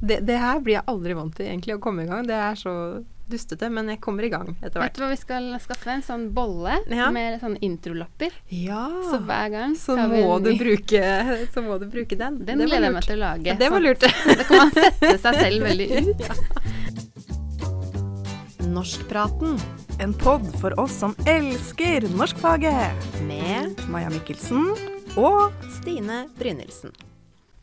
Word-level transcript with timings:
det, 0.00 0.20
det 0.26 0.36
her 0.38 0.60
blir 0.60 0.74
jeg 0.78 0.84
aldri 0.86 1.14
vant 1.18 1.34
til, 1.34 1.46
egentlig, 1.50 1.74
å 1.76 1.80
komme 1.82 2.04
i 2.04 2.06
gang. 2.10 2.26
Det 2.28 2.34
er 2.38 2.54
så 2.58 2.74
dustete, 3.28 3.68
men 3.68 3.88
jeg 3.92 4.00
kommer 4.00 4.24
i 4.24 4.30
gang 4.32 4.54
etter 4.64 4.80
hvert. 4.80 4.84
Vet 4.88 4.94
du 4.96 5.02
hva 5.02 5.08
vi 5.10 5.16
skal 5.20 5.48
skaffe? 5.60 5.90
En 5.92 6.02
sånn 6.06 6.28
bolle 6.32 6.78
Ja. 6.88 7.10
med 7.12 7.40
sånne 7.42 7.58
introlapper. 7.60 8.30
Ja, 8.48 8.86
Så 9.10 9.18
hver 9.26 9.50
gang 9.52 9.74
så 9.76 9.96
må, 10.00 10.38
ny- 10.40 10.56
bruke, 10.56 11.02
så 11.52 11.60
må 11.66 11.76
du 11.78 11.86
bruke 11.92 12.16
den. 12.16 12.38
Den 12.46 12.58
gleder 12.64 12.86
jeg 12.88 12.94
meg 12.94 13.04
til 13.04 13.18
å 13.18 13.20
lage. 13.26 13.46
Ja, 13.50 13.54
det 13.60 13.68
var 13.74 13.80
lurt. 13.84 14.00
Da 14.00 14.44
kan 14.48 14.56
man 14.62 14.70
sette 14.72 15.18
seg 15.18 15.34
selv 15.42 15.62
veldig 15.68 15.88
ut. 16.08 16.20
Norskpraten. 18.68 19.58
En 20.00 20.12
pod 20.14 20.44
for 20.60 20.78
oss 20.80 20.92
som 21.02 21.14
elsker 21.26 22.08
norskfaget. 22.16 22.92
Med 23.26 23.80
Maja 23.90 24.08
Mikkelsen 24.14 24.70
og 25.18 25.52
Stine 25.80 26.28
Brynildsen. 26.38 26.92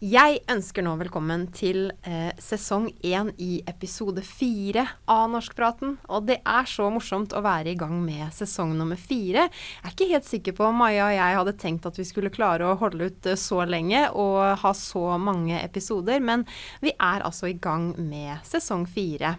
Jeg 0.03 0.41
ønsker 0.51 0.83
nå 0.83 0.91
velkommen 0.99 1.45
til 1.55 1.85
eh, 2.03 2.33
sesong 2.43 2.89
én 3.07 3.29
i 3.39 3.61
episode 3.63 4.19
fire 4.27 4.83
av 5.07 5.29
Norskpraten. 5.31 5.93
Og 6.11 6.25
det 6.27 6.41
er 6.43 6.67
så 6.67 6.89
morsomt 6.91 7.31
å 7.31 7.39
være 7.39 7.71
i 7.71 7.77
gang 7.79 8.01
med 8.03 8.27
sesong 8.35 8.73
nummer 8.75 8.99
fire. 8.99 9.45
Jeg 9.47 9.87
er 9.87 9.95
ikke 9.95 10.09
helt 10.09 10.27
sikker 10.27 10.57
på 10.57 10.67
om 10.67 10.83
Maja 10.83 11.05
og 11.07 11.15
jeg 11.15 11.39
hadde 11.39 11.55
tenkt 11.63 11.87
at 11.87 11.95
vi 11.95 12.07
skulle 12.09 12.33
klare 12.35 12.67
å 12.67 12.75
holde 12.81 13.07
ut 13.07 13.31
eh, 13.31 13.39
så 13.39 13.61
lenge 13.63 14.03
og 14.11 14.59
ha 14.65 14.73
så 14.75 15.05
mange 15.15 15.63
episoder, 15.63 16.19
men 16.19 16.43
vi 16.83 16.91
er 16.99 17.23
altså 17.23 17.47
i 17.47 17.55
gang 17.55 17.93
med 17.95 18.43
sesong 18.43 18.83
fire. 18.91 19.37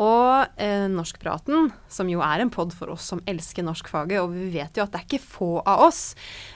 Og 0.00 0.60
eh, 0.60 0.86
Norskpraten, 0.90 1.70
som 1.90 2.08
jo 2.10 2.22
er 2.24 2.42
en 2.42 2.50
pod 2.52 2.72
for 2.74 2.90
oss 2.94 3.06
som 3.12 3.22
elsker 3.30 3.66
norskfaget, 3.66 4.18
og 4.22 4.34
vi 4.34 4.48
vet 4.56 4.74
jo 4.74 4.84
at 4.84 4.94
det 4.94 5.00
er 5.00 5.06
ikke 5.06 5.22
få 5.22 5.50
av 5.60 5.84
oss, 5.86 6.02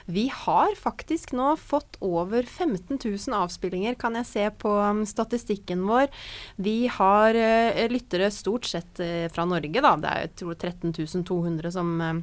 vi 0.09 0.27
har 0.33 0.75
faktisk 0.79 1.33
nå 1.37 1.53
fått 1.61 1.99
over 2.03 2.43
15 2.43 2.99
000 2.99 3.37
avspillinger, 3.39 3.95
kan 3.99 4.17
jeg 4.19 4.29
se 4.29 4.47
på 4.59 4.73
um, 4.75 5.05
statistikken 5.07 5.85
vår. 5.87 6.09
Vi 6.59 6.89
har 6.91 7.37
eh, 7.37 7.85
lyttere 7.91 8.31
stort 8.33 8.67
sett 8.67 8.99
eh, 9.03 9.29
fra 9.31 9.47
Norge, 9.47 9.79
da. 9.85 9.95
Det 9.99 10.15
er 10.15 10.35
tror 10.39 10.59
13 10.59 11.23
200 11.27 11.71
som 11.73 11.95
eh, 12.03 12.19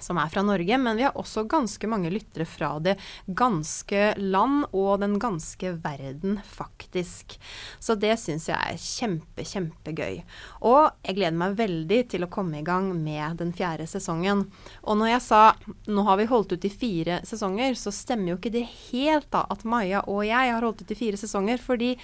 som 0.00 0.18
er 0.20 0.28
fra 0.32 0.42
Norge, 0.44 0.78
men 0.78 0.96
vi 0.96 1.04
har 1.06 1.16
også 1.16 1.46
ganske 1.48 1.88
mange 1.88 2.10
lyttere 2.12 2.44
fra 2.48 2.74
det 2.82 2.96
ganske 3.26 4.12
land 4.20 4.66
og 4.76 5.00
den 5.00 5.16
ganske 5.22 5.72
verden, 5.82 6.38
faktisk. 6.44 7.38
Så 7.80 7.96
det 7.96 8.14
syns 8.20 8.48
jeg 8.50 8.58
er 8.58 8.80
kjempe, 8.80 9.46
kjempegøy. 9.46 10.20
Og 10.68 10.90
jeg 11.06 11.16
gleder 11.16 11.40
meg 11.40 11.56
veldig 11.60 12.00
til 12.12 12.26
å 12.26 12.30
komme 12.32 12.60
i 12.60 12.66
gang 12.66 12.90
med 12.92 13.40
den 13.40 13.54
fjerde 13.56 13.88
sesongen. 13.88 14.44
Og 14.84 15.00
når 15.00 15.14
jeg 15.14 15.24
sa 15.26 15.42
nå 15.88 16.04
har 16.06 16.20
vi 16.20 16.28
holdt 16.30 16.56
ut 16.56 16.68
i 16.68 16.72
fire 16.72 17.20
sesonger, 17.26 17.76
så 17.78 17.94
stemmer 17.94 18.34
jo 18.34 18.40
ikke 18.40 18.54
det 18.54 18.66
helt 18.90 19.30
da 19.32 19.46
at 19.50 19.64
Maja 19.66 20.04
og 20.06 20.26
jeg 20.26 20.52
har 20.52 20.64
holdt 20.64 20.84
ut 20.84 20.92
i 20.92 20.98
fire 20.98 21.20
sesonger, 21.20 21.62
fordi 21.62 21.94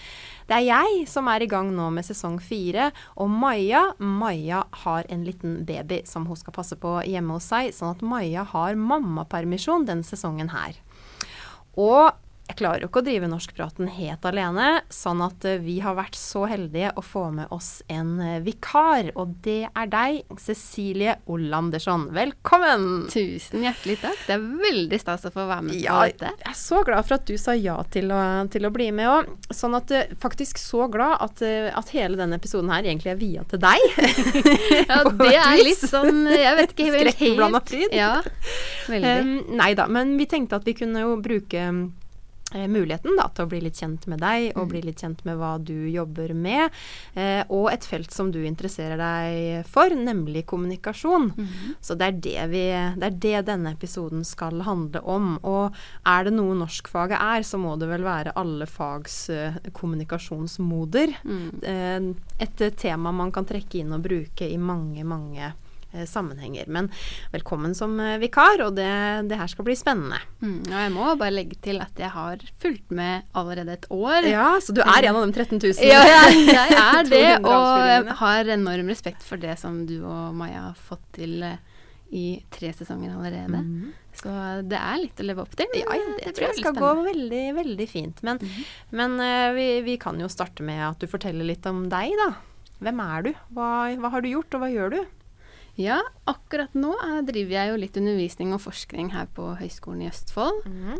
det 0.53 0.59
er 0.59 0.67
jeg 0.67 1.05
som 1.09 1.31
er 1.33 1.41
i 1.41 1.49
gang 1.49 1.71
nå 1.73 1.87
med 1.97 2.05
sesong 2.05 2.35
fire, 2.45 2.91
og 3.17 3.31
Maja, 3.33 3.87
Maja 4.05 4.59
har 4.83 5.07
en 5.09 5.23
liten 5.25 5.63
baby 5.65 6.03
som 6.05 6.27
hun 6.29 6.37
skal 6.37 6.53
passe 6.53 6.77
på 6.77 6.99
hjemme 7.09 7.39
hos 7.39 7.47
seg, 7.49 7.71
sånn 7.73 7.95
at 7.95 8.05
Maja 8.05 8.45
har 8.51 8.77
mammapermisjon 8.77 9.87
denne 9.89 10.05
sesongen 10.05 10.53
her. 10.53 10.77
Og 11.81 12.13
jeg 12.53 12.59
klarer 12.61 12.85
jo 12.85 12.91
ikke 12.91 13.01
å 13.01 13.07
drive 13.07 13.29
norskpraten 13.33 13.89
helt 13.97 14.27
alene, 14.29 14.83
sånn 14.93 15.23
at 15.25 15.45
eh, 15.49 15.61
vi 15.63 15.79
har 15.81 15.97
vært 15.97 16.17
så 16.19 16.45
heldige 16.51 16.91
å 17.01 17.05
få 17.05 17.25
med 17.33 17.49
oss 17.55 17.81
en 17.93 18.19
eh, 18.21 18.41
vikar, 18.45 19.09
og 19.17 19.39
det 19.47 19.71
er 19.71 19.89
deg, 19.89 20.19
Cecilie 20.41 21.15
Olandersson. 21.33 22.11
Velkommen! 22.13 23.07
Tusen 23.13 23.65
hjertelig 23.65 23.97
takk. 24.03 24.21
Det 24.27 24.37
er 24.37 24.45
veldig 24.67 24.99
stas 25.01 25.25
å 25.29 25.33
få 25.33 25.47
være 25.49 25.65
med 25.71 25.79
på 25.79 26.03
dette. 26.11 26.35
jeg 26.43 26.51
er 26.51 26.59
så 26.59 26.83
glad 26.85 27.09
for 27.09 27.17
at 27.17 27.25
du 27.31 27.39
sa 27.41 27.57
ja 27.57 27.79
til 27.95 28.13
å, 28.13 28.21
til 28.53 28.69
å 28.69 28.73
bli 28.75 28.91
med 28.93 29.09
òg. 29.09 29.33
Sånn 29.49 29.79
at 29.79 29.95
eh, 29.97 30.13
faktisk 30.21 30.61
så 30.61 30.91
glad 30.93 31.25
at, 31.25 31.41
at 31.73 31.95
hele 31.97 32.21
denne 32.21 32.37
episoden 32.37 32.73
her 32.75 32.85
egentlig 32.85 33.15
er 33.15 33.21
via 33.23 33.47
til 33.49 33.63
deg. 33.63 33.89
Ja, 34.93 35.03
det 35.07 35.35
er 35.39 35.61
litt 35.63 35.81
sånn 35.81 36.27
Jeg 36.27 36.57
vet 36.59 36.73
ikke 36.75 36.87
helt 36.89 37.15
Skrekkblanda 37.15 37.61
fryd. 37.65 37.93
Ja, 37.97 38.13
veldig. 38.91 39.13
Um, 39.23 39.57
nei 39.57 39.73
da, 39.79 39.87
men 39.91 40.17
vi 40.19 40.27
tenkte 40.29 40.59
at 40.59 40.67
vi 40.69 40.75
kunne 40.77 41.05
jo 41.05 41.17
bruke 41.23 41.63
muligheten 42.69 43.17
da, 43.19 43.29
til 43.33 43.47
å 43.47 43.51
bli 43.51 43.63
litt 43.65 43.81
kjent 43.81 44.07
med 44.11 44.23
deg, 44.23 44.51
og 44.57 44.71
bli 44.73 44.83
litt 44.85 45.03
kjent 45.03 45.23
med 45.29 45.39
hva 45.41 45.55
du 45.63 45.89
jobber 45.91 46.35
med. 46.37 46.73
Eh, 47.15 47.43
og 47.49 47.71
et 47.73 47.87
felt 47.89 48.13
som 48.15 48.33
du 48.35 48.41
interesserer 48.45 49.01
deg 49.01 49.69
for, 49.71 49.93
nemlig 49.97 50.45
kommunikasjon. 50.51 51.31
Så 51.81 51.97
det 51.99 52.09
er 52.09 52.21
det, 52.29 52.39
vi, 52.53 52.65
det 52.99 53.09
er 53.09 53.19
det 53.27 53.45
denne 53.51 53.75
episoden 53.77 54.25
skal 54.27 54.63
handle 54.67 55.03
om. 55.09 55.37
Og 55.43 55.77
er 56.09 56.29
det 56.29 56.35
noe 56.37 56.57
norskfaget 56.59 57.19
er, 57.19 57.47
så 57.47 57.61
må 57.61 57.77
det 57.81 57.91
vel 57.91 58.07
være 58.07 58.35
alle 58.39 58.69
fags 58.71 59.25
uh, 59.33 59.59
kommunikasjonsmoder. 59.73 61.17
Eh, 61.63 62.03
et 62.39 62.61
eh, 62.61 62.71
tema 62.71 63.13
man 63.13 63.33
kan 63.33 63.47
trekke 63.49 63.83
inn 63.83 63.93
og 63.95 64.05
bruke 64.05 64.49
i 64.49 64.59
mange, 64.59 65.05
mange 65.07 65.45
eh, 65.47 65.62
sammenhenger. 66.09 66.69
Men 66.73 66.91
velkommen 67.33 67.75
som 67.77 67.99
eh, 68.01 68.19
vikar, 68.23 68.63
og 68.67 68.77
det, 68.79 68.91
det 69.31 69.39
her 69.41 69.51
skal 69.51 69.67
bli 69.67 69.77
spennende. 69.79 70.21
Mm, 70.43 70.61
og 70.69 70.79
jeg 70.79 70.93
må 70.95 71.09
bare 71.21 71.35
legge 71.35 71.59
til 71.65 71.83
at 71.85 71.99
jeg 72.01 72.13
har 72.15 72.45
fulgt 72.63 72.95
med 72.95 73.29
allerede 73.39 73.77
et 73.77 73.89
år. 73.93 74.29
Ja, 74.29 74.49
så 74.63 74.75
du 74.77 74.83
er 74.85 75.09
en 75.09 75.19
av 75.19 75.27
de 75.27 75.35
13 75.35 75.59
000? 75.59 75.75
Ja, 75.87 76.05
jeg, 76.09 76.47
jeg 76.49 76.79
er 76.79 77.11
det, 77.17 77.27
og 77.43 78.15
har 78.23 78.55
enorm 78.57 78.93
respekt 78.93 79.25
for 79.27 79.41
det 79.41 79.59
som 79.61 79.85
du 79.89 79.99
og 80.01 80.33
Maja 80.37 80.69
har 80.71 80.79
fått 80.89 81.05
til 81.19 81.43
eh, 81.47 81.61
i 82.13 82.27
tre 82.53 82.73
sesonger 82.77 83.15
allerede. 83.15 83.63
Så 84.13 84.29
det 84.69 84.77
er 84.77 84.99
litt 85.01 85.21
å 85.21 85.25
leve 85.25 85.45
opp 85.47 85.55
til. 85.57 85.71
Ja, 85.81 85.97
ja, 85.97 86.11
det, 86.19 86.27
det 86.27 86.35
tror 86.37 86.51
jeg 86.51 86.59
skal 86.61 86.77
gå 86.77 86.91
veldig, 87.07 87.45
veldig 87.57 87.87
fint. 87.89 88.21
Men, 88.27 88.41
men 88.93 89.17
uh, 89.17 89.49
vi, 89.57 89.67
vi 89.87 89.97
kan 90.01 90.21
jo 90.21 90.29
starte 90.29 90.65
med 90.67 90.83
at 90.91 91.01
du 91.01 91.09
forteller 91.09 91.49
litt 91.49 91.65
om 91.71 91.87
deg, 91.93 92.13
da. 92.21 92.29
Hvem 92.83 93.01
er 93.07 93.25
du? 93.25 93.33
Hva, 93.57 93.71
hva 94.03 94.13
har 94.13 94.25
du 94.25 94.29
gjort, 94.29 94.53
og 94.53 94.65
hva 94.65 94.69
gjør 94.73 94.93
du? 94.93 95.01
Ja, 95.81 96.03
akkurat 96.29 96.75
nå 96.77 96.91
eh, 97.01 97.21
driver 97.25 97.55
jeg 97.57 97.71
jo 97.71 97.77
litt 97.81 97.95
undervisning 97.97 98.51
og 98.53 98.61
forskning 98.61 99.09
her 99.15 99.29
på 99.33 99.47
Høgskolen 99.57 100.03
i 100.05 100.09
Østfold. 100.11 100.59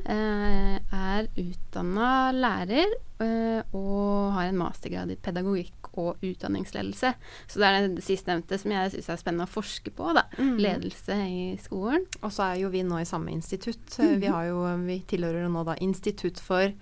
Eh, 0.09 0.79
er 0.97 1.29
utdanna 1.43 2.07
lærer 2.33 2.89
eh, 3.21 3.61
og 3.77 4.33
har 4.39 4.49
en 4.49 4.57
mastergrad 4.63 5.13
i 5.13 5.19
pedagogikk 5.21 5.91
og 6.01 6.23
utdanningsledelse. 6.25 7.11
Så 7.53 7.61
det 7.61 7.69
er 7.69 7.89
det 7.93 8.05
sistnevnte 8.07 8.57
som 8.63 8.73
jeg 8.73 8.95
syns 8.95 9.11
er 9.13 9.21
spennende 9.21 9.45
å 9.45 9.53
forske 9.53 9.93
på. 9.93 10.15
da. 10.17 10.25
Ledelse 10.41 11.19
i 11.29 11.45
skolen. 11.61 12.07
Og 12.23 12.33
så 12.33 12.47
er 12.55 12.63
jo 12.63 12.73
vi 12.73 12.81
nå 12.89 13.03
i 13.03 13.09
samme 13.09 13.29
institutt. 13.37 13.85
Eh, 14.01 14.17
Vi, 14.25 14.33
har 14.33 14.49
jo, 14.49 14.65
vi 14.89 15.03
tilhører 15.05 15.53
nå 15.53 15.67
da 15.69 15.77
Institutt 15.85 16.41
for 16.41 16.73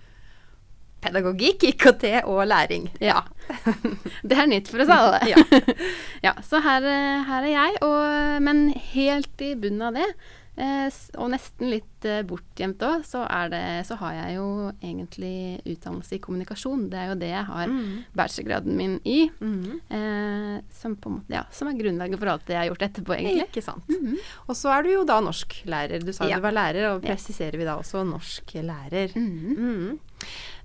pedagogikk, 1.00 1.64
IKT 1.70 2.04
og 2.24 2.42
læring. 2.48 2.88
Ja. 3.00 3.22
det 4.28 4.36
er 4.36 4.50
nytt 4.50 4.68
for 4.70 4.84
oss 4.84 4.92
alle. 4.94 5.22
Ja. 5.30 5.44
Ja, 6.26 6.34
så 6.44 6.60
her, 6.60 6.84
eh, 6.84 7.22
her 7.24 7.44
er 7.46 7.52
jeg, 7.54 7.76
og, 7.86 8.42
men 8.44 8.66
helt 8.92 9.40
i 9.40 9.54
bunnen 9.56 9.86
av 9.88 9.96
det, 9.96 10.04
og 10.60 11.30
nesten 11.32 11.70
litt 11.72 12.06
eh, 12.08 12.20
bortgjemt 12.28 12.82
òg, 12.84 13.04
så, 13.08 13.22
så 13.86 13.96
har 14.02 14.16
jeg 14.16 14.36
jo 14.36 14.46
egentlig 14.82 15.60
utdannelse 15.64 16.16
i 16.16 16.20
kommunikasjon. 16.24 16.88
Det 16.92 16.98
er 17.00 17.08
jo 17.12 17.18
det 17.20 17.30
jeg 17.32 17.46
har 17.48 17.72
bachelorgraden 18.18 18.76
min 18.76 18.98
i. 19.08 19.30
Mhm. 19.40 19.80
Eh, 19.88 20.56
som, 20.76 20.96
måte, 21.00 21.32
ja, 21.32 21.44
som 21.54 21.70
er 21.70 21.78
grunnlaget 21.78 22.20
for 22.20 22.32
alt 22.32 22.46
det 22.48 22.56
jeg 22.56 22.62
har 22.64 22.70
gjort 22.72 22.86
etterpå, 22.88 23.16
egentlig. 23.16 23.48
Ikke 23.48 23.64
sant. 23.64 23.90
Og 24.48 24.54
så 24.58 24.72
er 24.74 24.84
du 24.84 24.92
jo 24.92 25.06
da 25.08 25.20
norsklærer. 25.24 26.04
Du 26.04 26.12
sa 26.12 26.28
Ja. 26.28 26.36
du 26.36 26.42
var 26.42 26.56
lærer, 26.56 26.90
og 26.94 27.02
presiserer 27.04 27.56
vi 27.58 27.64
da 27.68 27.78
også 27.80 28.04
norsklærer. 28.04 29.16
Mhm. 29.16 29.56
Mhm. 29.56 29.98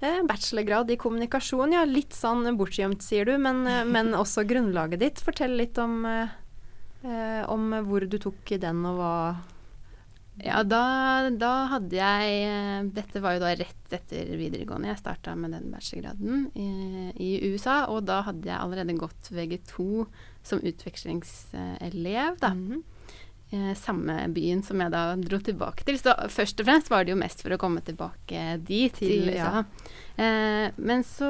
Eh, 0.01 0.21
Bachelorgrad 0.27 0.91
i 0.91 0.97
kommunikasjon, 0.99 1.71
ja. 1.73 1.85
Litt 1.85 2.11
sånn 2.13 2.57
bortgjemt, 2.57 3.01
sier 3.01 3.25
du, 3.25 3.37
men, 3.37 3.65
eh, 3.67 3.83
men 3.95 4.13
også 4.13 4.45
grunnlaget 4.47 4.99
ditt. 4.99 5.21
Fortell 5.23 5.55
litt 5.57 5.77
om, 5.77 6.05
eh, 6.05 6.27
eh, 7.03 7.43
om 7.49 7.71
hvor 7.87 8.07
du 8.09 8.17
tok 8.19 8.57
den, 8.59 8.85
og 8.85 8.99
hva 8.99 9.13
Ja, 10.43 10.63
da, 10.67 11.29
da 11.31 11.51
hadde 11.71 11.95
jeg 11.95 12.39
eh, 12.43 12.87
Dette 12.97 13.21
var 13.23 13.37
jo 13.37 13.43
da 13.45 13.53
rett 13.55 13.93
etter 13.95 14.33
videregående. 14.35 14.89
Jeg 14.91 14.99
starta 14.99 15.35
med 15.39 15.53
den 15.55 15.69
bachelorgraden 15.71 16.49
i, 16.59 16.65
i 17.23 17.29
USA, 17.53 17.85
og 17.93 18.03
da 18.09 18.17
hadde 18.27 18.49
jeg 18.49 18.57
allerede 18.59 18.97
gått 18.99 19.29
VG2 19.31 19.85
som 20.45 20.59
utvekslingselev, 20.59 22.35
da. 22.41 22.51
Eh, 23.53 23.71
samme 23.77 24.17
byen 24.33 24.63
som 24.65 24.81
jeg 24.81 24.91
da 24.91 25.03
dro 25.21 25.37
tilbake 25.39 25.85
til. 25.87 25.99
Så 26.01 26.15
først 26.33 26.59
og 26.59 26.67
fremst 26.67 26.89
var 26.91 27.05
det 27.05 27.13
jo 27.13 27.19
mest 27.21 27.43
for 27.45 27.53
å 27.55 27.59
komme 27.61 27.83
tilbake 27.85 28.57
dit, 28.65 28.93
Til- 28.97 29.29
USA. 29.29 29.63
Eh, 30.17 30.71
men 30.77 31.03
så, 31.05 31.29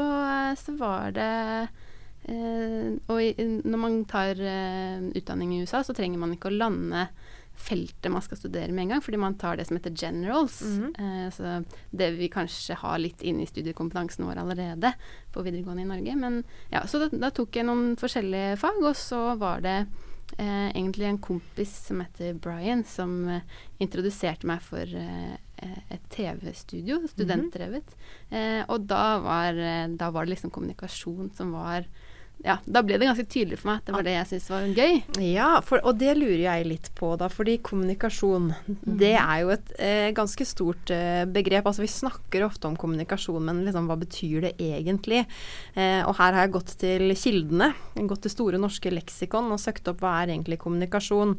så 0.58 0.76
var 0.80 1.12
det 1.16 1.30
eh, 2.30 2.92
Og 3.10 3.18
i, 3.22 3.32
når 3.66 3.80
man 3.82 4.00
tar 4.10 4.38
eh, 4.40 5.02
utdanning 5.18 5.56
i 5.58 5.64
USA, 5.66 5.84
så 5.84 5.94
trenger 5.98 6.22
man 6.22 6.34
ikke 6.38 6.50
å 6.52 6.56
lande 6.58 7.08
feltet 7.56 8.12
man 8.12 8.22
skal 8.22 8.38
studere 8.38 8.72
med 8.72 8.86
en 8.86 8.96
gang, 8.96 9.04
fordi 9.04 9.20
man 9.22 9.38
tar 9.40 9.58
det 9.58 9.68
som 9.68 9.78
heter 9.78 9.96
generals. 9.96 10.62
Mhm. 10.62 10.96
eh, 11.00 11.30
så 11.34 11.66
det 11.92 12.12
vi 12.20 12.30
kanskje 12.30 12.76
har 12.76 13.00
litt 13.00 13.22
inne 13.22 13.44
i 13.44 13.50
studiekompetansen 13.50 14.26
vår 14.26 14.42
allerede 14.44 14.94
på 15.34 15.44
videregående 15.46 15.86
i 15.86 15.92
Norge. 15.94 16.16
Men 16.16 16.44
ja, 16.72 16.86
så 16.88 17.06
da, 17.06 17.10
da 17.12 17.32
tok 17.32 17.56
jeg 17.56 17.68
noen 17.68 17.96
forskjellige 18.00 18.58
fag, 18.62 18.84
og 18.84 18.96
så 19.00 19.22
var 19.40 19.64
det 19.66 19.78
eh, 20.38 20.70
egentlig 20.76 21.10
en 21.10 21.22
kompis 21.22 21.74
som 21.88 22.02
heter 22.04 22.34
Brian, 22.34 22.84
som 22.84 23.18
eh, 23.30 23.42
introduserte 23.84 24.48
meg 24.48 24.64
for 24.66 24.84
eh, 24.84 25.36
et 25.90 26.10
TV-studio, 26.12 27.02
studentdrevet. 27.14 27.96
Eh, 28.30 28.62
og 28.68 28.90
da 28.90 29.20
var, 29.24 29.62
da 29.96 30.12
var 30.12 30.26
det 30.26 30.36
liksom 30.36 30.52
kommunikasjon 30.54 31.32
som 31.38 31.56
var 31.56 31.88
ja, 32.46 32.60
da 32.70 32.84
ble 32.86 33.00
det 33.02 33.08
ganske 33.08 33.26
tydelig 33.26 33.58
for 33.58 33.72
meg 33.72 33.80
at 33.80 33.88
det 33.88 33.96
var 33.96 34.06
det 34.06 34.14
jeg 34.14 34.28
syntes 34.30 34.52
var 34.54 34.66
gøy. 34.78 35.00
Ja, 35.26 35.48
for, 35.66 35.82
og 35.82 35.98
det 35.98 36.14
lurer 36.20 36.44
jeg 36.44 36.68
litt 36.70 36.90
på, 36.98 37.10
da. 37.18 37.30
Fordi 37.32 37.56
kommunikasjon, 37.66 38.52
mm. 38.54 38.76
det 39.02 39.14
er 39.18 39.40
jo 39.42 39.52
et 39.56 39.72
eh, 39.82 40.10
ganske 40.16 40.46
stort 40.46 40.94
eh, 40.94 41.24
begrep. 41.26 41.66
Altså 41.66 41.82
vi 41.82 41.90
snakker 41.90 42.46
ofte 42.46 42.70
om 42.70 42.78
kommunikasjon, 42.78 43.42
men 43.48 43.64
liksom, 43.66 43.90
hva 43.90 43.98
betyr 43.98 44.46
det 44.46 44.54
egentlig? 44.62 45.24
Eh, 45.74 46.04
og 46.06 46.14
her 46.20 46.38
har 46.38 46.46
jeg 46.46 46.56
gått 46.60 46.76
til 46.86 47.16
kildene. 47.18 47.72
Gått 48.06 48.28
til 48.28 48.36
Store 48.36 48.62
norske 48.62 48.94
leksikon 48.94 49.50
og 49.56 49.62
søkt 49.62 49.90
opp 49.90 50.06
hva 50.06 50.20
er 50.22 50.36
egentlig 50.36 50.62
kommunikasjon. 50.62 51.34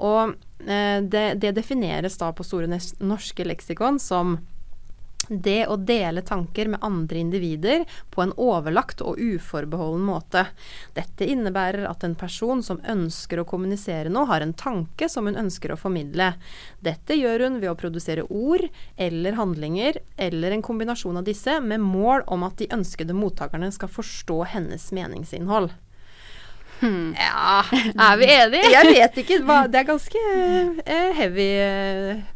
Og 0.00 0.36
eh, 0.64 0.98
det, 1.04 1.26
det 1.44 1.56
defineres 1.60 2.16
da 2.22 2.32
på 2.32 2.46
Store 2.46 2.70
norske 2.70 3.44
leksikon 3.44 4.00
som 4.00 4.38
det 5.28 5.66
å 5.66 5.76
dele 5.76 6.22
tanker 6.26 6.68
med 6.72 6.82
andre 6.84 7.18
individer 7.18 7.84
på 8.10 8.22
en 8.22 8.34
overlagt 8.36 9.02
og 9.04 9.20
uforbeholden 9.20 10.04
måte. 10.06 10.46
Dette 10.96 11.28
innebærer 11.28 11.86
at 11.88 12.04
en 12.06 12.16
person 12.18 12.62
som 12.62 12.80
ønsker 12.82 13.40
å 13.40 13.46
kommunisere 13.48 14.12
noe, 14.12 14.28
har 14.30 14.44
en 14.44 14.54
tanke 14.56 15.08
som 15.12 15.28
hun 15.28 15.38
ønsker 15.38 15.72
å 15.72 15.80
formidle. 15.80 16.32
Dette 16.80 17.16
gjør 17.18 17.46
hun 17.46 17.60
ved 17.62 17.72
å 17.72 17.78
produsere 17.78 18.26
ord 18.28 18.66
eller 18.96 19.38
handlinger, 19.38 20.00
eller 20.16 20.54
en 20.54 20.64
kombinasjon 20.66 21.22
av 21.22 21.26
disse, 21.26 21.60
med 21.60 21.82
mål 21.84 22.26
om 22.26 22.46
at 22.46 22.58
de 22.60 22.70
ønskede 22.74 23.16
mottakerne 23.16 23.72
skal 23.74 23.92
forstå 23.92 24.42
hennes 24.56 24.90
meningsinnhold. 24.96 25.72
Hmm. 26.80 27.14
Ja 27.16 27.62
Er 28.08 28.16
vi 28.20 28.28
enige? 28.28 28.70
jeg 28.72 28.92
vet 28.92 29.20
ikke. 29.22 29.38
Det 29.72 29.80
er 29.80 29.88
ganske 29.88 30.22
uh, 30.28 31.12
heavy 31.16 31.48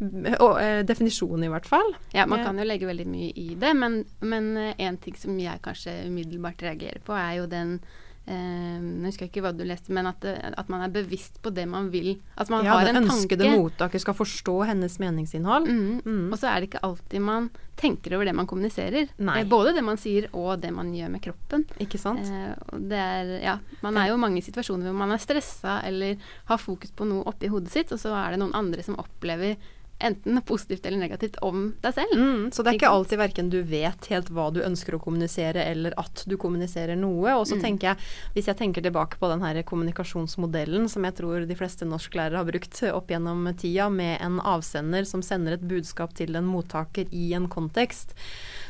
uh, 0.00 0.84
definisjon, 0.88 1.44
i 1.44 1.50
hvert 1.52 1.69
fall. 1.69 1.94
Ja, 2.14 2.26
man 2.26 2.44
kan 2.44 2.58
jo 2.58 2.64
legge 2.64 2.88
veldig 2.88 3.08
mye 3.10 3.32
i 3.37 3.54
det, 3.60 3.75
men 3.76 4.46
én 4.78 5.00
ting 5.02 5.16
som 5.19 5.38
jeg 5.38 5.60
kanskje 5.64 6.06
umiddelbart 6.06 6.62
reagerer 6.62 7.02
på, 7.04 7.12
er 7.16 7.40
jo 7.40 7.46
den 7.50 7.81
jeg 8.30 9.10
husker 9.10 9.28
ikke 9.28 9.42
hva 9.44 9.52
du 9.56 9.64
leste, 9.66 9.92
men 9.94 10.08
at, 10.10 10.24
at, 10.24 10.68
man 10.70 10.84
er 10.84 10.92
bevisst 10.94 11.40
på 11.42 11.52
det 11.54 11.66
man 11.70 11.88
vil. 11.92 12.12
At 12.40 12.50
man 12.52 12.66
ja, 12.66 12.76
har 12.76 12.90
en 12.90 13.00
tanke. 13.00 13.16
ønskede 13.16 13.50
mottaker 13.56 14.02
skal 14.02 14.16
forstå 14.16 14.56
hennes 14.70 14.98
meningsinnhold. 15.02 15.66
Mm. 15.66 16.00
Mm. 16.04 16.28
Og 16.30 16.38
så 16.40 16.50
er 16.50 16.60
det 16.60 16.70
ikke 16.70 16.84
alltid 16.86 17.24
man 17.26 17.50
tenker 17.80 18.14
over 18.16 18.28
det 18.28 18.36
man 18.36 18.48
kommuniserer. 18.50 19.10
Nei. 19.24 19.42
både 19.48 19.74
det 19.76 19.82
man 19.84 19.98
sier 20.00 20.28
og 20.36 20.60
det 20.62 20.70
man 20.76 20.92
gjør 20.94 21.12
med 21.14 21.24
kroppen. 21.24 21.66
Ikke 21.82 22.00
sant? 22.00 22.28
Eh, 22.28 22.78
det 22.92 23.00
er, 23.00 23.34
ja, 23.42 23.56
man 23.84 23.98
er 23.98 24.10
jo 24.10 24.18
i 24.18 24.24
mange 24.26 24.44
situasjoner 24.44 24.90
hvor 24.90 25.00
man 25.00 25.16
er 25.16 25.22
stressa 25.22 25.80
eller 25.88 26.20
har 26.50 26.60
fokus 26.60 26.92
på 26.94 27.08
noe 27.08 27.26
oppi 27.30 27.50
hodet 27.52 27.72
sitt, 27.72 27.92
og 27.94 28.02
så 28.02 28.14
er 28.18 28.34
det 28.34 28.42
noen 28.44 28.56
andre 28.58 28.84
som 28.86 28.98
opplever 29.00 29.56
enten 30.00 30.41
positivt 30.47 30.87
eller 30.87 30.99
negativt 30.99 31.38
om 31.44 31.70
deg 31.85 31.94
selv. 31.94 32.14
Mm, 32.17 32.44
så 32.52 32.62
det 32.62 32.73
er 32.73 32.79
ikke 32.79 32.93
alltid 32.93 33.20
verken 33.20 33.50
du 33.52 33.61
vet 33.67 34.08
helt 34.12 34.31
hva 34.35 34.49
du 34.55 34.62
ønsker 34.64 34.97
å 34.97 35.02
kommunisere, 35.02 35.64
eller 35.73 35.97
at 36.00 36.25
du 36.26 36.37
kommuniserer 36.41 36.99
noe. 36.99 37.35
Og 37.37 37.47
så 37.49 37.58
mm. 37.58 37.64
tenker 37.64 37.91
jeg, 37.91 38.08
hvis 38.37 38.50
jeg 38.50 38.61
tenker 38.61 38.85
tilbake 38.85 39.20
på 39.20 39.31
den 39.32 39.44
her 39.44 39.61
kommunikasjonsmodellen 39.67 40.88
som 40.91 41.06
jeg 41.06 41.19
tror 41.20 41.47
de 41.49 41.58
fleste 41.58 41.88
norsklærere 41.88 42.41
har 42.41 42.49
brukt 42.49 42.82
opp 42.91 43.12
gjennom 43.12 43.47
tida, 43.61 43.91
med 43.91 44.19
en 44.25 44.41
avsender 44.41 45.06
som 45.08 45.23
sender 45.25 45.56
et 45.56 45.69
budskap 45.69 46.14
til 46.17 46.37
en 46.38 46.49
mottaker 46.49 47.08
i 47.17 47.31
en 47.37 47.49
kontekst, 47.50 48.14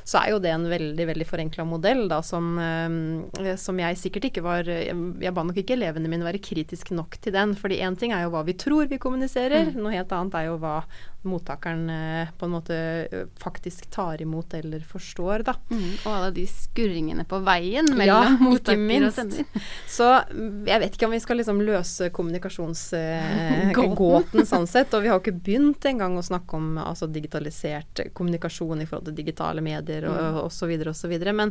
så 0.04 0.22
er 0.22 0.32
jo 0.32 0.40
det 0.42 0.52
en 0.54 0.66
veldig 0.70 1.06
veldig 1.10 1.26
forenkla 1.28 1.64
modell 1.68 2.06
da, 2.10 2.20
som, 2.26 2.52
eh, 2.58 3.54
som, 3.60 3.78
jeg 3.78 3.98
sikkert 4.00 4.30
ikke 4.30 4.44
var 4.44 4.66
Jeg, 4.70 4.96
jeg 5.22 5.34
ba 5.34 5.44
nok 5.46 5.60
ikke 5.60 5.76
elevene 5.76 6.10
mine 6.10 6.26
være 6.26 6.42
kritisk 6.42 6.90
nok 6.96 7.18
til 7.22 7.34
den. 7.36 7.54
fordi 7.54 7.80
én 7.84 7.96
ting 7.98 8.12
er 8.12 8.24
jo 8.24 8.32
hva 8.34 8.42
vi 8.46 8.56
tror 8.58 8.88
vi 8.90 8.98
kommuniserer, 8.98 9.70
mm. 9.70 9.80
noe 9.80 9.94
helt 9.94 10.12
annet 10.12 10.36
er 10.40 10.48
jo 10.50 10.58
hva 10.62 10.80
mottakeren 11.22 11.90
eh, 11.90 12.28
på 12.38 12.44
en 12.44 12.50
måte 12.50 13.08
eh, 13.10 13.26
faktisk 13.38 13.90
tar 13.90 14.22
imot 14.22 14.54
eller 14.54 14.80
forstår, 14.80 15.38
da. 15.44 15.54
Mm, 15.70 15.92
og 16.04 16.14
alle 16.14 16.30
de 16.34 16.46
skurringene 16.48 17.24
på 17.28 17.38
veien 17.44 17.86
mellom 17.92 18.24
ja, 18.24 18.30
mottaker 18.40 19.06
og 19.06 19.12
sender. 19.14 19.44
Så 19.96 20.20
mm, 20.30 20.66
jeg 20.68 20.80
vet 20.84 20.94
ikke 20.96 21.06
om 21.08 21.12
vi 21.14 21.20
skal 21.20 21.36
liksom 21.40 21.60
løse 21.64 22.10
kommunikasjonsgåten 22.16 24.40
eh, 24.40 24.50
sånn 24.52 24.66
sett. 24.70 24.94
Og 24.96 25.02
vi 25.04 25.08
har 25.10 25.16
jo 25.18 25.22
ikke 25.24 25.42
begynt 25.44 25.82
engang 25.90 26.12
å 26.16 26.22
snakke 26.24 26.50
om 26.56 26.66
altså, 26.80 27.06
digitalisert 27.12 27.94
kommunikasjon 28.16 28.80
i 28.80 28.88
forhold 28.88 29.06
til 29.10 29.18
digitale 29.20 29.60
medier 29.64 30.02
og 30.08 30.16
mm. 30.16 30.38
osv. 30.46 30.70
osv. 30.94 31.12
Men, 31.36 31.48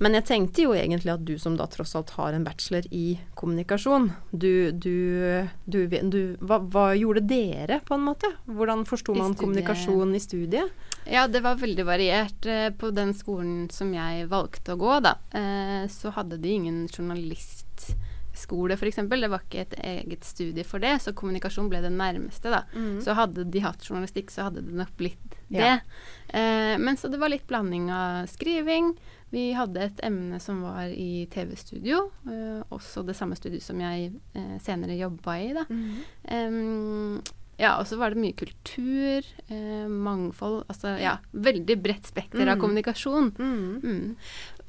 men 0.00 0.12
jeg 0.16 0.24
tenkte 0.32 0.64
jo 0.64 0.70
egentlig 0.76 1.12
at 1.12 1.26
du 1.28 1.36
som 1.40 1.54
da 1.60 1.66
tross 1.68 1.96
alt 1.98 2.10
har 2.16 2.30
en 2.32 2.46
bachelor 2.46 2.84
i 2.90 3.18
kommunikasjon, 3.36 4.10
du, 4.30 4.70
du, 4.72 4.96
du, 5.68 5.86
du 5.86 6.36
hva, 6.40 6.58
hva 6.72 6.94
gjorde 6.96 7.20
dere, 7.28 7.80
på 7.84 7.94
en 7.96 8.04
måte? 8.08 8.28
Hvordan 8.48 8.86
forsto 8.88 9.09
forsto 9.10 9.22
man 9.22 9.36
kommunikasjon 9.38 10.14
i 10.14 10.22
studiet? 10.22 10.88
Ja, 11.04 11.28
det 11.28 11.40
var 11.40 11.54
veldig 11.54 11.84
variert. 11.84 12.46
Eh, 12.46 12.70
på 12.70 12.90
den 12.90 13.14
skolen 13.14 13.70
som 13.70 13.92
jeg 13.94 14.28
valgte 14.30 14.76
å 14.76 14.80
gå, 14.80 15.00
da, 15.04 15.16
eh, 15.34 15.88
så 15.90 16.12
hadde 16.14 16.38
de 16.38 16.52
ingen 16.54 16.88
journalistskole, 16.88 18.76
f.eks. 18.76 19.00
Det 19.08 19.30
var 19.32 19.42
ikke 19.42 19.64
et 19.64 19.78
eget 19.78 20.24
studie 20.24 20.64
for 20.64 20.82
det, 20.82 20.98
så 21.02 21.14
kommunikasjon 21.16 21.70
ble 21.72 21.80
det 21.82 21.92
nærmeste, 21.94 22.52
da. 22.52 22.64
Mm. 22.74 23.00
Så 23.04 23.16
hadde 23.18 23.48
de 23.48 23.64
hatt 23.64 23.86
journalistikk, 23.86 24.30
så 24.30 24.48
hadde 24.48 24.62
det 24.66 24.76
nok 24.76 24.92
blitt 25.00 25.38
det. 25.48 25.64
Ja. 25.64 25.80
Eh, 26.28 26.76
men 26.78 26.96
så 26.96 27.08
det 27.10 27.18
var 27.18 27.32
litt 27.32 27.48
blanding 27.48 27.90
av 27.90 28.28
skriving. 28.30 28.94
Vi 29.30 29.50
hadde 29.54 29.82
et 29.86 30.00
emne 30.02 30.40
som 30.42 30.62
var 30.66 30.90
i 30.90 31.26
TV-studio, 31.30 32.08
også 32.74 33.04
det 33.06 33.14
samme 33.14 33.36
studiet 33.38 33.62
som 33.62 33.78
jeg 33.78 34.08
senere 34.58 34.96
jobba 34.98 35.36
i, 35.38 35.52
da. 35.54 35.62
Mm. 35.70 36.00
Um, 36.26 37.20
ja, 37.60 37.74
og 37.76 37.86
så 37.86 37.98
var 38.00 38.14
det 38.14 38.22
mye 38.22 38.36
kultur, 38.36 39.26
eh, 39.52 39.88
mangfold 39.88 40.62
Altså 40.72 40.94
ja, 41.00 41.18
veldig 41.30 41.76
bredt 41.82 42.08
spekter 42.08 42.46
mm. 42.46 42.52
av 42.54 42.62
kommunikasjon. 42.62 43.28
Mm. 43.36 43.80
Mm. 43.84 44.16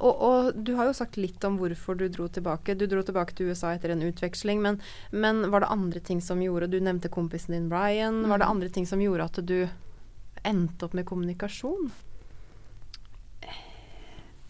Og, 0.02 0.22
og, 0.28 0.52
du 0.58 0.74
har 0.76 0.90
jo 0.90 0.98
sagt 0.98 1.20
litt 1.22 1.44
om 1.48 1.56
hvorfor 1.62 1.96
du 1.96 2.08
dro 2.12 2.28
tilbake. 2.28 2.76
Du 2.76 2.88
dro 2.90 3.04
tilbake 3.06 3.38
til 3.38 3.52
USA 3.52 3.72
etter 3.76 3.94
en 3.94 4.04
utveksling, 4.04 4.60
men, 4.66 4.82
men 5.14 5.46
var 5.54 5.64
det 5.64 5.72
andre 5.72 6.04
ting 6.04 6.20
som 6.26 6.42
gjorde 6.44 6.72
Du 6.74 6.80
nevnte 6.84 7.12
kompisen 7.14 7.56
din 7.56 7.70
Brian. 7.72 8.26
Var 8.28 8.44
det 8.44 8.50
mm. 8.50 8.56
andre 8.58 8.72
ting 8.76 8.90
som 8.90 9.04
gjorde 9.04 9.30
at 9.30 9.42
du 9.46 9.60
endte 10.44 10.88
opp 10.88 10.98
med 10.98 11.08
kommunikasjon? 11.08 11.92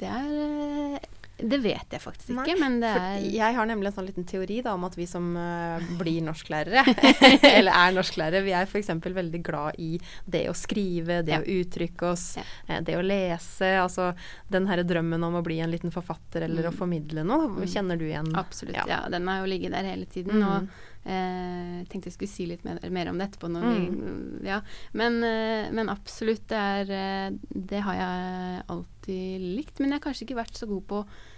Det 0.01 0.09
er 0.09 0.31
eh, 0.33 1.10
det 1.41 1.59
vet 1.63 1.95
jeg 1.95 2.01
faktisk 2.03 2.31
ikke, 2.31 2.43
Nei, 2.43 2.55
men 2.59 2.77
det 2.83 2.91
er 2.91 3.23
Jeg 3.33 3.55
har 3.57 3.67
nemlig 3.69 3.91
en 3.91 3.95
sånn 3.95 4.07
liten 4.09 4.27
teori 4.29 4.59
da, 4.65 4.75
om 4.77 4.85
at 4.87 4.97
vi 4.97 5.07
som 5.09 5.31
uh, 5.37 5.81
blir 6.01 6.21
norsklærere, 6.25 6.83
eller 7.57 7.71
er 7.71 7.95
norsklærere, 7.95 8.43
vi 8.45 8.55
er 8.57 8.69
f.eks. 8.69 8.91
veldig 9.01 9.41
glad 9.45 9.79
i 9.81 9.95
det 10.25 10.45
å 10.51 10.55
skrive, 10.57 11.21
det 11.27 11.37
ja. 11.37 11.41
å 11.41 11.57
uttrykke 11.61 12.11
oss, 12.11 12.27
ja. 12.39 12.45
uh, 12.69 12.77
det 12.85 12.97
å 12.99 13.05
lese. 13.05 13.73
Altså 13.81 14.11
den 14.51 14.69
herre 14.69 14.85
drømmen 14.87 15.23
om 15.27 15.39
å 15.39 15.43
bli 15.45 15.61
en 15.63 15.73
liten 15.73 15.93
forfatter 15.93 16.47
eller 16.47 16.67
mm. 16.67 16.71
å 16.71 16.77
formidle 16.77 17.25
noe. 17.27 17.49
Mm. 17.57 17.67
Kjenner 17.71 17.99
du 17.99 18.07
igjen? 18.07 18.31
Absolutt, 18.37 18.77
ja. 18.77 18.87
ja. 18.89 19.03
Den 19.11 19.27
har 19.31 19.43
jo 19.43 19.51
ligget 19.51 19.75
der 19.75 19.93
hele 19.93 20.09
tiden. 20.09 20.41
Mm. 20.41 20.49
og 20.49 20.89
Eh, 21.01 21.81
tenkte 21.89 22.11
jeg 22.11 22.13
skulle 22.13 22.29
si 22.29 22.45
litt 22.45 22.61
mer, 22.61 22.77
mer 22.93 23.09
om 23.09 23.17
det 23.17 23.31
etterpå. 23.31 23.49
Mm. 23.49 23.63
Vi, 23.65 24.49
ja. 24.49 24.59
men, 24.97 25.17
eh, 25.25 25.71
men, 25.73 25.89
absolutt, 25.89 26.45
det, 26.51 26.61
er, 26.61 26.91
eh, 26.93 27.37
det 27.49 27.81
har 27.87 27.97
jeg 27.97 28.63
alltid 28.75 29.47
likt. 29.57 29.79
Men 29.79 29.89
jeg 29.89 29.97
har 29.97 30.05
kanskje 30.05 30.27
ikke 30.27 30.41
vært 30.43 30.61
så 30.61 30.69
god 30.69 30.83
på 30.91 31.01
eh, 31.01 31.29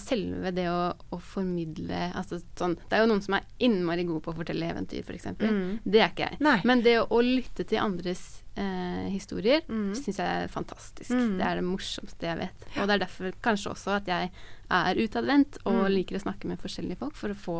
selve 0.00 0.52
det 0.56 0.66
å, 0.72 0.92
å 1.12 1.18
formidle 1.20 2.06
altså, 2.16 2.38
sånn, 2.56 2.78
Det 2.88 2.96
er 2.96 3.02
jo 3.04 3.10
noen 3.10 3.22
som 3.24 3.36
er 3.36 3.48
innmari 3.60 4.06
gode 4.08 4.22
på 4.24 4.32
å 4.32 4.38
fortelle 4.38 4.70
eventyr, 4.72 5.04
f.eks. 5.04 5.26
Mm. 5.36 5.80
Det 5.84 6.00
er 6.00 6.12
ikke 6.12 6.28
jeg. 6.30 6.40
Nei. 6.46 6.56
Men 6.68 6.84
det 6.86 6.96
å, 7.02 7.06
å, 7.12 7.20
lytte 7.24 7.66
til 7.68 7.82
andres 7.82 8.24
eh, 8.54 9.10
historier 9.12 9.60
mm. 9.68 9.92
syns 9.98 10.22
jeg 10.22 10.44
er 10.44 10.52
fantastisk. 10.52 11.12
Mm. 11.12 11.36
Det 11.38 11.46
er 11.46 11.60
det 11.60 11.66
morsomste 11.68 12.30
jeg 12.30 12.40
vet. 12.40 12.66
Og 12.76 12.88
det 12.88 12.96
er 12.96 13.04
derfor 13.04 13.38
kanskje 13.44 13.74
også 13.74 13.94
at 13.98 14.10
jeg 14.10 14.32
er 14.80 15.02
utadvendt 15.04 15.60
og 15.66 15.82
mm. 15.82 15.92
liker 15.98 16.18
å 16.18 16.24
snakke 16.24 16.50
med 16.50 16.62
forskjellige 16.62 17.02
folk 17.02 17.18
for 17.18 17.34
å 17.34 17.40
få 17.44 17.58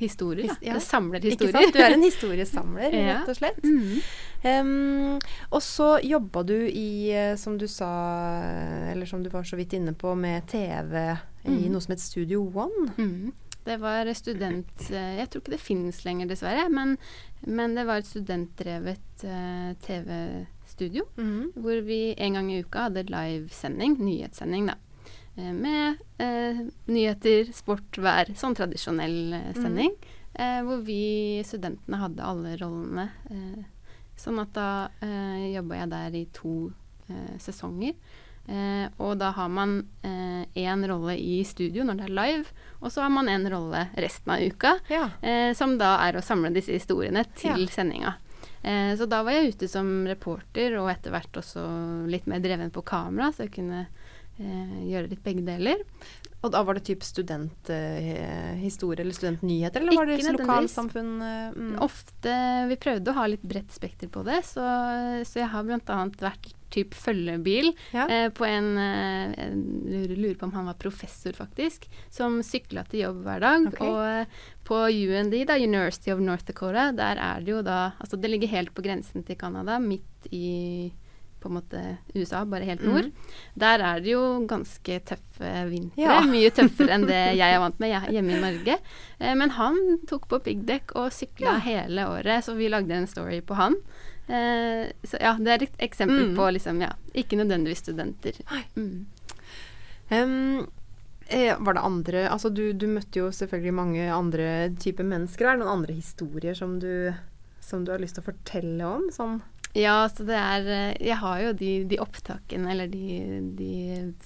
historier. 0.00 0.48
His, 0.48 0.58
ja. 0.64 0.74
Det 0.74 0.84
samler 0.84 1.24
historier. 1.28 1.72
Du 1.72 1.78
er 1.78 1.94
en 1.94 2.06
historiesamler, 2.06 2.96
rett 3.10 3.30
og 3.30 3.38
slett. 3.38 3.62
Mm. 3.64 4.00
Um, 4.40 5.18
og 5.52 5.62
så 5.62 5.90
jobba 6.02 6.42
du 6.48 6.56
i, 6.64 7.12
eh, 7.12 7.34
som 7.36 7.58
du 7.60 7.66
sa, 7.68 7.90
eller 8.92 9.06
som 9.06 9.22
du 9.22 9.28
var 9.32 9.44
så 9.44 9.58
vidt 9.60 9.76
inne 9.76 9.92
på, 9.92 10.14
med 10.16 10.48
TV 10.48 10.94
mm. 11.44 11.52
i 11.58 11.68
noe 11.68 11.84
som 11.84 11.94
het 11.94 12.04
Studio 12.04 12.46
One. 12.48 12.88
Mm. 12.96 13.32
Det 13.64 13.76
var 13.76 14.08
student... 14.16 14.90
Eh, 14.90 15.16
jeg 15.20 15.28
tror 15.30 15.42
ikke 15.42 15.54
det 15.54 15.62
finnes 15.62 16.04
lenger, 16.06 16.30
dessverre. 16.30 16.68
Men, 16.72 16.96
men 17.44 17.76
det 17.76 17.84
var 17.88 18.00
et 18.00 18.08
studentdrevet 18.08 19.24
uh, 19.28 19.72
TV-studio. 19.84 21.04
Mm. 21.20 21.52
Hvor 21.60 21.82
vi 21.84 22.00
en 22.16 22.38
gang 22.38 22.52
i 22.52 22.62
uka 22.64 22.88
hadde 22.88 23.04
livesending, 23.12 23.98
nyhetssending, 24.00 24.72
da. 24.72 24.78
Uh, 25.38 25.52
med 25.56 26.00
eh, 26.18 26.64
nyheter, 26.90 27.52
sport, 27.56 28.00
vær. 28.02 28.32
Sånn 28.38 28.56
tradisjonell 28.58 29.36
sending. 29.58 29.94
Mm. 29.94 30.16
hvor 30.64 30.78
vi 30.86 31.42
studentene 31.44 31.98
hadde 31.98 32.22
alle 32.24 32.52
rollene. 32.56 33.08
sånn 34.16 34.38
at 34.38 34.52
da 34.54 34.68
eh, 35.02 35.50
jobba 35.56 35.80
jeg 35.80 35.90
der 35.90 36.16
i 36.16 36.22
to 36.32 36.54
sesonger. 37.42 37.96
Eh, 38.50 38.86
og 38.98 39.18
da 39.20 39.30
har 39.36 39.50
man 39.52 39.76
én 40.02 40.82
eh, 40.82 40.88
rolle 40.88 41.14
i 41.18 41.42
studio 41.46 41.84
når 41.86 42.00
det 42.00 42.06
er 42.08 42.16
live, 42.16 42.56
og 42.80 42.90
så 42.90 43.04
har 43.04 43.12
man 43.14 43.28
en 43.30 43.46
rolle 43.52 43.84
resten 43.94 44.32
av 44.34 44.42
uka, 44.42 44.72
ja. 44.90 45.04
eh, 45.22 45.52
som 45.54 45.76
da 45.78 45.92
er 46.06 46.18
å 46.18 46.24
samle 46.24 46.50
disse 46.54 46.74
historiene 46.74 47.22
til 47.38 47.66
ja. 47.66 47.70
sendinga. 47.70 48.16
Eh, 48.62 48.96
så 48.98 49.06
da 49.10 49.22
var 49.26 49.36
jeg 49.36 49.54
ute 49.54 49.68
som 49.70 49.92
reporter, 50.08 50.74
og 50.80 50.90
etter 50.90 51.14
hvert 51.14 51.38
også 51.42 51.62
litt 52.10 52.26
mer 52.30 52.42
dreven 52.42 52.72
på 52.74 52.82
kamera, 52.90 53.30
så 53.30 53.46
jeg 53.46 53.54
kunne 53.60 53.84
eh, 53.84 53.99
gjøre 54.40 55.10
litt 55.10 55.22
begge 55.24 55.44
deler. 55.46 55.82
Og 56.40 56.52
da 56.54 56.62
var 56.64 56.78
det 56.78 56.86
type 56.88 57.04
studenthistorie 57.04 58.96
eh, 58.96 59.04
eller 59.04 59.16
studentnyheter, 59.16 59.82
eller 59.84 59.98
var 59.98 60.08
det 60.08 60.36
lokalsamfunn? 60.38 61.10
Eh, 61.26 61.50
mm. 61.52 61.74
Ofte 61.84 62.36
Vi 62.70 62.78
prøvde 62.80 63.12
å 63.12 63.18
ha 63.18 63.26
litt 63.28 63.44
bredt 63.44 63.74
spekter 63.74 64.08
på 64.12 64.24
det, 64.24 64.40
så, 64.48 64.64
så 65.28 65.42
jeg 65.42 65.50
har 65.52 65.68
bl.a. 65.68 65.98
vært 66.22 66.54
type 66.70 66.94
følgebil 66.96 67.72
ja. 67.90 68.06
eh, 68.06 68.28
på 68.32 68.46
en 68.46 68.68
eh, 68.78 69.52
lurer 70.14 70.38
på 70.38 70.46
om 70.46 70.54
han 70.54 70.70
var 70.70 70.78
professor, 70.80 71.34
faktisk, 71.36 71.88
som 72.14 72.38
sykla 72.46 72.86
til 72.88 73.04
jobb 73.04 73.20
hver 73.26 73.44
dag. 73.44 73.68
Okay. 73.72 73.90
Og 73.90 74.00
eh, 74.06 74.40
på 74.70 74.78
UND, 74.86 75.34
da, 75.50 75.58
University 75.58 76.14
of 76.14 76.22
North 76.24 76.46
Dakota, 76.48 76.88
der 76.96 77.20
er 77.20 77.44
det 77.44 77.52
jo 77.52 77.60
da 77.66 77.80
Altså 77.98 78.16
det 78.20 78.30
ligger 78.30 78.52
helt 78.54 78.72
på 78.76 78.84
grensen 78.86 79.26
til 79.26 79.36
Canada, 79.36 79.80
midt 79.82 80.30
i 80.30 80.88
på 81.40 81.48
en 81.48 81.56
måte 81.56 81.80
USA, 82.14 82.44
bare 82.44 82.68
helt 82.68 82.82
nord. 82.84 83.08
Mm. 83.08 83.36
Der 83.62 83.84
er 83.88 84.02
det 84.04 84.12
jo 84.12 84.22
ganske 84.48 84.98
tøffe 85.08 85.52
vintre. 85.70 86.04
Ja. 86.04 86.20
Mye 86.28 86.52
tøffere 86.54 86.96
enn 86.96 87.06
det 87.08 87.20
jeg 87.38 87.56
er 87.56 87.62
vant 87.64 87.80
med 87.82 87.94
hjemme 88.12 88.36
i 88.36 88.42
Norge. 88.44 88.78
Eh, 89.18 89.34
men 89.38 89.54
han 89.56 89.78
tok 90.10 90.28
på 90.30 90.42
piggdekk 90.46 90.94
og 91.00 91.10
sykla 91.16 91.56
ja. 91.56 91.64
hele 91.66 92.08
året, 92.12 92.44
så 92.46 92.56
vi 92.58 92.70
lagde 92.72 92.96
en 92.96 93.08
story 93.10 93.40
på 93.46 93.58
han. 93.58 93.78
Eh, 94.30 94.90
så 95.02 95.18
ja, 95.22 95.36
det 95.40 95.54
er 95.54 95.64
et 95.66 95.80
eksempel 95.88 96.30
mm. 96.30 96.36
på 96.38 96.50
liksom, 96.54 96.82
ja, 96.84 96.92
ikke 97.18 97.40
nødvendigvis 97.40 97.82
studenter. 97.86 98.36
Mm. 98.76 99.06
Um, 100.10 100.68
var 101.62 101.76
det 101.76 101.82
andre 101.86 102.22
Altså 102.26 102.48
du, 102.50 102.72
du, 102.74 102.88
møtte 102.90 103.20
jo 103.20 103.28
selvfølgelig 103.30 103.74
mange 103.74 104.06
andre 104.12 104.70
typer 104.82 105.06
mennesker. 105.06 105.46
Er 105.46 105.56
det 105.56 105.64
noen 105.64 105.80
andre 105.80 105.94
historier 105.94 106.58
som 106.58 106.78
du, 106.82 107.12
som 107.62 107.84
du 107.86 107.92
har 107.94 108.02
lyst 108.02 108.18
til 108.18 108.24
å 108.24 108.30
fortelle 108.32 108.88
om? 108.98 109.06
Sånn 109.14 109.38
ja, 109.72 110.08
så 110.10 110.24
det 110.26 110.34
er 110.34 110.64
eh, 110.66 110.94
Jeg 111.06 111.16
har 111.20 111.42
jo 111.44 111.50
de, 111.54 111.68
de 111.86 111.98
opptakene, 112.02 112.72
eller 112.72 112.88
de, 112.90 113.20
de, 113.54 113.74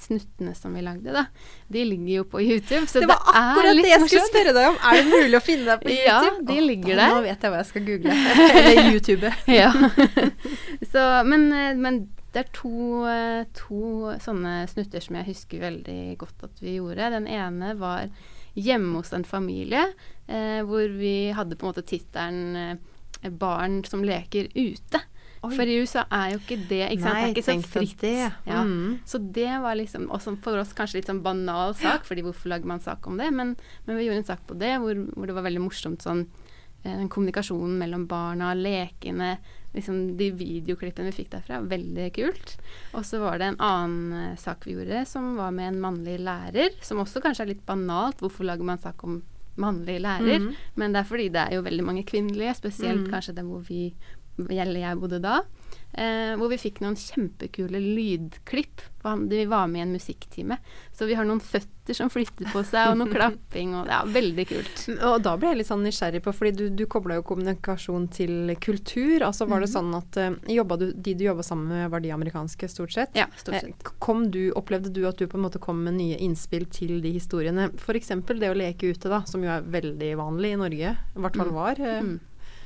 snuttene 0.00 0.54
som 0.56 0.72
vi 0.72 0.84
lagde, 0.84 1.12
da. 1.12 1.26
De 1.68 1.82
ligger 1.84 2.22
jo 2.22 2.24
på 2.32 2.40
YouTube. 2.40 2.86
Så 2.88 3.02
det 3.02 3.10
var 3.10 3.20
det 3.20 3.42
akkurat 3.42 3.80
det 3.82 3.90
jeg 3.90 4.06
skulle 4.06 4.24
spørre 4.30 4.54
deg 4.56 4.68
om. 4.70 4.78
Er 4.80 5.00
det 5.00 5.04
mulig 5.10 5.36
å 5.36 5.42
finne 5.44 5.68
deg 5.68 5.84
på 5.84 5.92
YouTube? 5.98 6.08
Ja, 6.08 6.48
de 6.48 6.58
ligger 6.64 7.00
der. 7.02 7.12
Nå 7.12 7.20
vet 7.26 7.44
jeg 7.44 7.52
hva 7.52 7.60
jeg 7.60 7.70
skal 7.72 7.86
google. 7.90 8.16
eller 8.62 8.90
YouTube. 8.94 9.32
ja. 9.60 9.70
så, 10.94 11.06
men, 11.28 11.46
eh, 11.52 11.70
men, 11.76 12.00
det 12.34 12.46
er 12.46 12.50
to, 12.56 13.04
eh, 13.06 13.44
to 13.54 14.14
sånne 14.24 14.56
snutter 14.72 15.04
som 15.04 15.20
jeg 15.20 15.28
husker 15.28 15.60
veldig 15.68 16.00
godt 16.24 16.48
at 16.48 16.64
vi 16.64 16.78
gjorde. 16.78 17.12
Den 17.18 17.28
ene 17.30 17.76
var 17.78 18.08
hjemme 18.56 18.96
hos 18.96 19.12
en 19.12 19.28
familie, 19.28 19.84
eh, 20.24 20.64
hvor 20.64 20.88
vi 20.96 21.34
hadde 21.36 21.58
på 21.60 21.68
en 21.68 21.74
måte 21.74 21.84
tittelen 21.84 22.80
'Barn 23.24 23.84
som 23.88 24.02
leker 24.04 24.48
ute'. 24.56 25.00
Oi. 25.44 25.52
For 25.56 25.68
i 25.68 25.76
USA 25.82 26.04
er 26.14 26.34
jo 26.34 26.40
ikke 26.40 26.58
det 26.70 26.80
ikke 26.94 27.04
sant? 27.04 27.18
Nei, 27.18 27.24
det 27.24 27.26
er 27.26 27.34
ikke 27.34 27.46
så 27.48 27.72
fritt. 27.74 28.00
Det. 28.00 28.14
Ja. 28.48 28.62
Mm. 28.64 29.00
Så 29.08 29.20
det 29.36 29.50
var 29.64 29.76
liksom 29.78 30.06
også 30.14 30.36
for 30.44 30.60
oss 30.60 30.72
kanskje 30.76 31.00
litt 31.00 31.10
sånn 31.10 31.24
banal 31.24 31.76
sak, 31.78 32.06
fordi 32.08 32.24
hvorfor 32.24 32.52
lager 32.52 32.70
man 32.70 32.82
sak 32.84 33.06
om 33.10 33.20
det? 33.20 33.28
Men, 33.34 33.54
men, 33.84 33.98
vi 33.98 34.08
gjorde 34.08 34.22
en 34.22 34.32
sak 34.32 34.46
på 34.48 34.56
det 34.60 34.76
hvor, 34.82 35.04
hvor 35.14 35.28
det 35.28 35.36
var 35.36 35.46
veldig 35.48 35.64
morsomt 35.64 36.04
sånn 36.04 36.24
eh, 36.84 36.94
den 36.94 37.10
kommunikasjonen 37.12 37.76
mellom 37.80 38.06
barna, 38.10 38.54
lekene, 38.56 39.36
liksom 39.74 40.16
de 40.16 40.30
videoklippene 40.38 41.10
vi 41.10 41.18
fikk 41.18 41.30
derfra. 41.34 41.60
Veldig 41.68 42.08
kult. 42.16 42.56
Og 42.94 43.04
så 43.06 43.20
var 43.22 43.40
det 43.40 43.52
en 43.52 43.60
annen 43.64 44.32
uh, 44.32 44.40
sak 44.40 44.68
vi 44.68 44.78
gjorde, 44.78 45.04
som 45.10 45.34
var 45.38 45.54
med 45.54 45.72
en 45.72 45.80
mannlig 45.82 46.18
lærer. 46.22 46.76
Som 46.86 47.02
også 47.02 47.22
kanskje 47.24 47.46
er 47.46 47.54
litt 47.54 47.64
banalt. 47.66 48.22
Hvorfor 48.22 48.46
lager 48.48 48.66
man 48.66 48.82
sak 48.82 49.02
om 49.06 49.20
mannlig 49.60 50.00
lærer? 50.02 50.42
Mm. 50.42 50.52
Men 50.80 50.94
det 50.94 51.02
er 51.02 51.08
fordi 51.10 51.30
det 51.34 51.46
er 51.46 51.58
jo 51.58 51.66
veldig 51.66 51.86
mange 51.86 52.06
kvinnelige, 52.06 52.54
spesielt 52.62 53.06
mm. 53.06 53.10
kanskje 53.12 53.36
der 53.36 53.48
hvor 53.48 53.64
vi 53.66 53.88
eller 54.38 54.80
jeg 54.80 54.98
bodde 54.98 55.20
da, 55.22 55.40
eh, 55.92 56.34
hvor 56.38 56.50
vi 56.50 56.58
fikk 56.58 56.80
noen 56.82 56.96
kjempekule 56.98 57.80
lydklipp. 57.80 58.82
Vi 59.28 59.44
var 59.44 59.68
med 59.68 59.78
i 59.78 59.82
en 59.82 59.92
musikktime. 59.92 60.56
Så 60.92 61.06
vi 61.06 61.14
har 61.14 61.26
noen 61.28 61.42
føtter 61.44 61.94
som 61.94 62.08
flytter 62.10 62.48
på 62.48 62.62
seg, 62.64 62.90
og 62.90 62.98
noe 62.98 63.12
klapping, 63.14 63.74
og 63.76 63.90
er 63.92 64.08
veldig 64.14 64.46
kult. 64.48 64.84
Og 64.94 65.18
da 65.22 65.34
ble 65.36 65.52
jeg 65.52 65.60
litt 65.60 65.68
sånn 65.68 65.84
nysgjerrig 65.84 66.22
på, 66.24 66.32
fordi 66.34 66.52
du, 66.56 66.64
du 66.72 66.84
kobla 66.90 67.18
jo 67.18 67.26
kommunikasjon 67.28 68.08
til 68.16 68.54
kultur. 68.64 69.26
Altså 69.28 69.46
var 69.46 69.62
det 69.62 69.70
mhm. 69.70 69.74
sånn 69.76 69.98
at 70.00 70.20
uh, 70.48 70.76
du, 70.80 70.86
de 70.96 71.14
du 71.14 71.26
jobba 71.28 71.44
sammen 71.46 71.70
med, 71.70 71.90
var 71.92 72.04
de 72.04 72.14
amerikanske 72.16 72.70
stort 72.72 72.96
sett? 72.96 73.14
Ja, 73.18 73.28
stort 73.36 73.60
eh, 73.60 73.68
sett. 73.68 73.94
Kom 74.02 74.30
du, 74.34 74.48
opplevde 74.56 74.90
du 74.94 75.04
at 75.08 75.20
du 75.20 75.28
på 75.28 75.38
en 75.38 75.46
måte 75.46 75.62
kom 75.62 75.84
med 75.84 75.98
nye 76.00 76.18
innspill 76.24 76.66
til 76.72 76.98
de 77.04 77.14
historiene? 77.18 77.70
F.eks. 77.76 78.14
det 78.32 78.50
å 78.50 78.56
leke 78.56 78.94
ute, 78.94 79.12
da, 79.12 79.22
som 79.28 79.44
jo 79.44 79.52
er 79.52 79.68
veldig 79.68 80.14
vanlig 80.18 80.54
i 80.54 80.62
Norge. 80.64 80.96
I 80.96 81.26
hvert 81.26 81.36
fall 81.36 81.52
mm. 81.52 81.58
var. 81.60 81.84
Mm. 81.84 82.14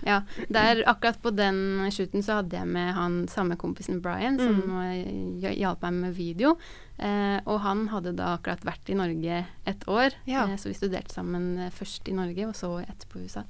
Ja, 0.09 0.23
der, 0.49 0.83
akkurat 0.89 1.21
på 1.23 1.33
den 1.37 1.89
shooten 1.93 2.25
så 2.25 2.41
hadde 2.41 2.57
jeg 2.57 2.69
med 2.71 2.95
han 2.97 3.19
samme 3.29 3.59
kompisen 3.61 4.01
Brian, 4.05 4.39
som 4.41 4.63
mm. 4.65 5.43
hjalp 5.45 5.85
meg 5.85 5.99
med 6.03 6.15
video. 6.17 6.55
Eh, 6.99 7.39
og 7.45 7.61
han 7.63 7.85
hadde 7.93 8.17
da 8.19 8.33
akkurat 8.39 8.65
vært 8.67 8.89
i 8.91 8.97
Norge 8.99 9.43
et 9.71 9.85
år, 9.87 10.17
ja. 10.27 10.49
eh, 10.49 10.57
så 10.59 10.73
vi 10.73 10.79
studerte 10.79 11.15
sammen 11.15 11.53
eh, 11.67 11.75
først 11.75 12.09
i 12.11 12.17
Norge, 12.17 12.49
og 12.49 12.57
så 12.59 12.73
etterpå 12.83 13.21
i 13.21 13.29
USA. 13.29 13.45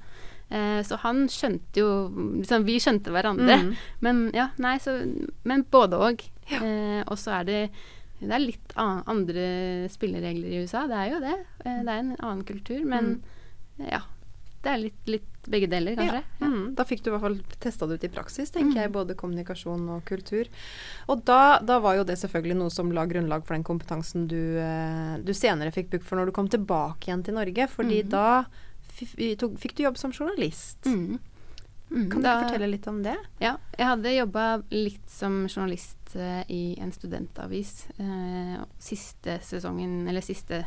Eh, 0.49 0.81
så 0.85 0.99
han 1.01 1.27
skjønte 1.29 1.81
jo 1.81 1.89
liksom, 2.39 2.63
Vi 2.65 2.79
skjønte 2.81 3.13
hverandre. 3.13 3.57
Mm. 3.63 3.71
Men 4.05 4.21
ja, 4.33 4.49
nei, 4.61 4.75
så 4.81 4.97
Men 5.47 5.65
både 5.69 6.01
òg. 6.09 6.27
Ja. 6.49 6.61
Eh, 6.65 7.01
og 7.05 7.17
så 7.21 7.39
er 7.39 7.49
det 7.49 7.63
det 8.19 8.33
er 8.35 8.41
litt 8.43 8.73
andre 8.75 9.43
spilleregler 9.87 10.51
i 10.51 10.57
USA, 10.65 10.81
det 10.91 10.97
er 10.99 11.11
jo 11.13 11.19
det. 11.23 11.35
Det 11.63 11.71
er 11.93 12.01
en 12.01 12.09
annen 12.17 12.41
kultur, 12.43 12.81
men 12.83 13.13
mm. 13.21 13.85
ja. 13.93 14.01
Det 14.59 14.73
er 14.73 14.81
litt, 14.81 14.99
litt 15.07 15.38
begge 15.47 15.69
deler, 15.71 15.95
kanskje. 15.95 16.21
Ja. 16.41 16.47
Mm, 16.47 16.73
da 16.75 16.85
fikk 16.87 17.03
du 17.03 17.09
i 17.09 17.13
hvert 17.13 17.23
fall 17.23 17.37
testa 17.63 17.87
det 17.87 17.99
ut 17.99 18.07
i 18.07 18.11
praksis, 18.11 18.51
tenker 18.51 18.73
mm. 18.73 18.81
jeg. 18.81 18.93
Både 18.95 19.17
kommunikasjon 19.19 19.87
og 19.95 20.03
kultur. 20.09 20.49
Og 21.07 21.23
da, 21.27 21.59
da, 21.63 21.79
var 21.83 21.99
jo 21.99 22.07
det 22.07 22.19
selvfølgelig 22.21 22.59
noe 22.59 22.73
som 22.73 22.91
la 22.95 23.05
grunnlag 23.09 23.45
for 23.47 23.55
den 23.55 23.67
kompetansen 23.67 24.27
du, 24.31 24.41
eh, 24.59 25.15
du 25.23 25.33
senere 25.37 25.73
fikk 25.75 25.93
bruk 25.93 26.07
for 26.07 26.19
når 26.19 26.29
du 26.29 26.35
kom 26.35 26.51
tilbake 26.51 27.09
igjen 27.09 27.25
til 27.25 27.39
Norge. 27.39 27.69
Fordi 27.71 28.03
mm. 28.03 28.13
da 28.13 28.29
fikk 28.99 29.77
du 29.77 29.85
jobb 29.85 29.99
som 29.99 30.15
journalist. 30.15 30.83
Mm. 30.85 31.19
Mm, 31.89 32.09
kan 32.11 32.21
du 32.21 32.25
da, 32.27 32.35
fortelle 32.43 32.67
litt 32.69 32.87
om 32.87 32.99
det? 33.01 33.15
Ja, 33.41 33.55
jeg 33.73 33.87
hadde 33.89 34.11
jobba 34.13 34.43
litt 34.69 35.09
som 35.09 35.41
journalist 35.47 36.13
uh, 36.13 36.43
i 36.45 36.75
en 36.77 36.91
studentavis. 36.93 37.87
Uh, 37.97 38.59
siste 38.81 39.39
sesongen, 39.45 40.03
eller 40.09 40.25
siste 40.25 40.61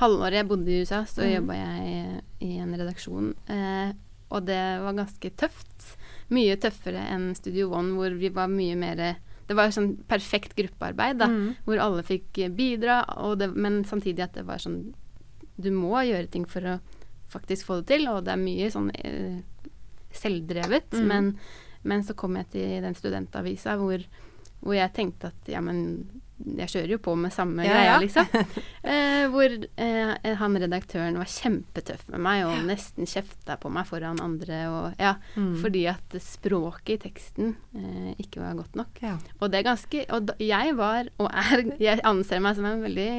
halvåret 0.00 0.40
jeg 0.40 0.48
bodde 0.48 0.72
i 0.72 0.78
USA, 0.80 1.02
så 1.08 1.26
mm. 1.26 1.32
jobba 1.34 1.58
jeg 1.58 2.22
i 2.48 2.54
en 2.64 2.72
redaksjon. 2.72 3.34
Uh, 3.50 3.92
og 4.32 4.46
det 4.48 4.62
var 4.82 4.96
ganske 4.96 5.30
tøft. 5.38 5.92
Mye 6.32 6.56
tøffere 6.60 7.02
enn 7.12 7.32
Studio 7.36 7.70
One, 7.76 7.92
hvor 7.98 8.14
vi 8.16 8.32
var 8.32 8.48
mye 8.48 8.78
mer 8.78 9.02
Det 9.46 9.56
var 9.58 9.72
sånn 9.74 9.96
perfekt 10.08 10.54
gruppearbeid, 10.56 11.18
da, 11.20 11.28
mm. 11.28 11.64
hvor 11.66 11.80
alle 11.82 12.04
fikk 12.06 12.40
bidra, 12.56 13.02
det, 13.36 13.50
men 13.52 13.82
samtidig 13.84 14.24
at 14.24 14.38
det 14.38 14.46
var 14.48 14.62
sånn 14.62 14.94
Du 15.56 15.70
må 15.74 16.00
gjøre 16.06 16.30
ting 16.32 16.46
for 16.48 16.64
å 16.64 16.78
faktisk 17.32 17.66
få 17.66 17.80
det 17.80 17.90
til, 17.92 18.08
og 18.08 18.24
det 18.24 18.32
er 18.34 18.40
mye 18.40 18.70
sånn 18.72 18.90
eh, 18.92 19.40
selvdrevet. 20.12 20.92
Mm. 20.92 21.06
Men, 21.08 21.30
men, 21.82 22.04
så 22.04 22.16
kom 22.18 22.36
jeg 22.40 22.50
til 22.52 22.84
den 22.84 22.96
studentavisa 22.96 23.76
hvor, 23.80 24.04
hvor 24.60 24.76
jeg 24.76 24.92
tenkte 24.96 25.32
at 25.32 25.48
ja, 25.48 25.62
men 25.64 26.04
jeg 26.42 26.70
kjører 26.72 26.94
jo 26.94 26.98
på 27.02 27.14
med 27.18 27.32
samme 27.34 27.64
ja, 27.66 27.72
greia, 27.72 27.94
ja. 27.94 27.98
liksom. 28.02 28.28
Eh, 28.82 29.28
hvor 29.30 29.52
eh, 29.78 30.32
han 30.40 30.58
redaktøren 30.58 31.14
var 31.20 31.28
kjempetøff 31.30 32.08
med 32.10 32.22
meg 32.24 32.40
og 32.48 32.64
nesten 32.66 33.06
kjefta 33.06 33.54
på 33.62 33.70
meg 33.70 33.86
foran 33.86 34.18
andre. 34.20 34.58
Og, 34.72 34.96
ja, 34.98 35.12
mm. 35.38 35.52
Fordi 35.62 35.84
at 35.92 36.16
språket 36.18 36.96
i 36.96 37.00
teksten 37.04 37.54
eh, 37.78 38.10
ikke 38.18 38.42
var 38.42 38.58
godt 38.58 38.74
nok. 38.80 38.98
Ja. 39.06 39.14
Og 39.38 39.52
det 39.52 39.60
er 39.60 39.68
ganske 39.70 40.02
Og 40.10 40.26
da, 40.32 40.36
jeg 40.42 40.74
var, 40.80 41.12
og 41.22 41.30
er, 41.30 41.62
jeg 41.78 42.02
anser 42.10 42.42
meg 42.42 42.58
som 42.58 42.66
en 42.68 42.82
veldig 42.82 43.12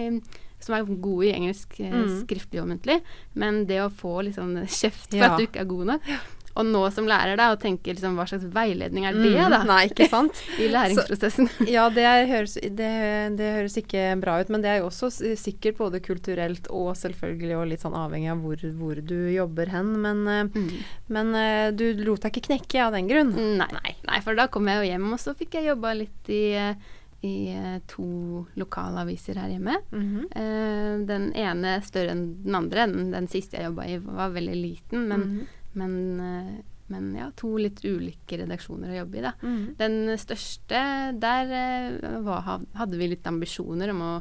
som 0.63 0.77
er 0.77 0.87
god 0.87 1.25
i 1.27 1.33
engelsk 1.33 1.79
eh, 1.83 1.95
mm. 1.95 2.13
skriftlig 2.21 2.61
og 2.61 2.69
muntlig, 2.71 2.99
men 3.39 3.63
det 3.69 3.81
å 3.83 3.91
få 3.91 4.21
liksom 4.27 4.55
kjeft 4.63 5.11
for 5.11 5.25
at 5.27 5.39
du 5.39 5.47
ikke 5.47 5.63
er 5.63 5.69
god 5.69 5.93
nok, 5.93 6.11
og 6.53 6.67
nå 6.69 6.83
som 6.93 7.07
lærer 7.09 7.37
da, 7.39 7.49
og 7.53 7.61
tenker 7.63 7.95
liksom, 7.95 8.17
hva 8.17 8.27
slags 8.29 8.45
veiledning 8.53 9.07
er 9.09 9.17
det, 9.17 9.31
mm, 9.33 9.53
da? 9.53 9.61
Nei, 9.65 9.79
ikke 9.89 10.07
sant? 10.11 10.37
I 10.61 10.69
læringsprosessen. 10.69 11.49
Så, 11.49 11.67
ja, 11.71 11.87
det 11.93 12.05
høres, 12.29 12.55
det, 12.61 12.91
det 13.39 13.49
høres, 13.57 13.77
ikke 13.81 14.05
bra 14.21 14.37
ut, 14.41 14.51
men 14.53 14.65
det 14.65 14.69
er 14.69 14.81
jo 14.81 14.89
også 14.91 15.09
sikkert 15.39 15.79
både 15.81 16.03
kulturelt 16.05 16.69
og 16.69 16.91
selvfølgelig 16.99 17.57
og 17.57 17.67
litt 17.71 17.85
sånn 17.85 17.97
avhengig 17.97 18.29
av 18.35 18.43
hvor, 18.45 18.65
hvor 18.77 19.01
du 19.01 19.17
jobber 19.33 19.73
hen. 19.73 19.93
Men, 20.05 20.25
eh, 20.29 20.43
mm. 20.53 20.73
men, 21.17 21.35
eh, 21.39 21.67
du 21.73 21.87
lot 22.03 22.21
deg 22.21 22.33
ikke 22.33 22.51
knekke 22.51 22.83
av 22.85 22.97
den 22.97 23.09
grunn? 23.09 23.33
Nei, 23.33 23.69
nei, 23.79 23.95
nei, 24.05 24.19
for 24.25 24.37
da 24.37 24.49
kom 24.51 24.69
jeg 24.69 24.83
jo 24.83 24.91
hjem, 24.91 25.09
og 25.15 25.23
så 25.23 25.33
fikk 25.37 25.57
jeg 25.57 25.73
jobba 25.73 25.95
litt 26.03 26.33
i 26.33 26.43
i 27.23 27.55
to 27.87 28.43
lokalaviser 28.59 29.37
her 29.39 29.53
hjemme. 29.53 29.77
Mm 29.91 30.03
-hmm. 30.03 30.23
uh, 30.35 31.05
den 31.07 31.33
ene 31.33 31.81
større 31.81 32.11
enn 32.11 32.43
den 32.43 32.55
andre. 32.55 32.85
Den, 32.85 33.11
den 33.11 33.27
siste 33.27 33.55
jeg 33.55 33.65
jobba 33.65 33.85
i, 33.87 33.97
var 33.97 34.29
veldig 34.29 34.55
liten, 34.55 35.07
men, 35.07 35.21
mm 35.21 35.39
-hmm. 35.39 35.45
Men, 35.79 36.19
eh, 36.19 36.63
men, 36.93 37.13
ja, 37.17 37.29
to 37.39 37.55
litt 37.57 37.83
ulike 37.85 38.37
redaksjoner 38.43 38.91
å 38.91 38.97
jobbe 39.01 39.19
i, 39.19 39.23
da. 39.25 39.35
Mm. 39.41 39.61
Den 39.79 40.01
største, 40.21 40.81
der 41.21 41.53
eh, 41.59 42.19
var, 42.25 42.59
hadde 42.77 42.99
vi 42.99 43.13
litt 43.13 43.29
ambisjoner 43.29 43.93
om 43.93 44.03
å, 44.03 44.11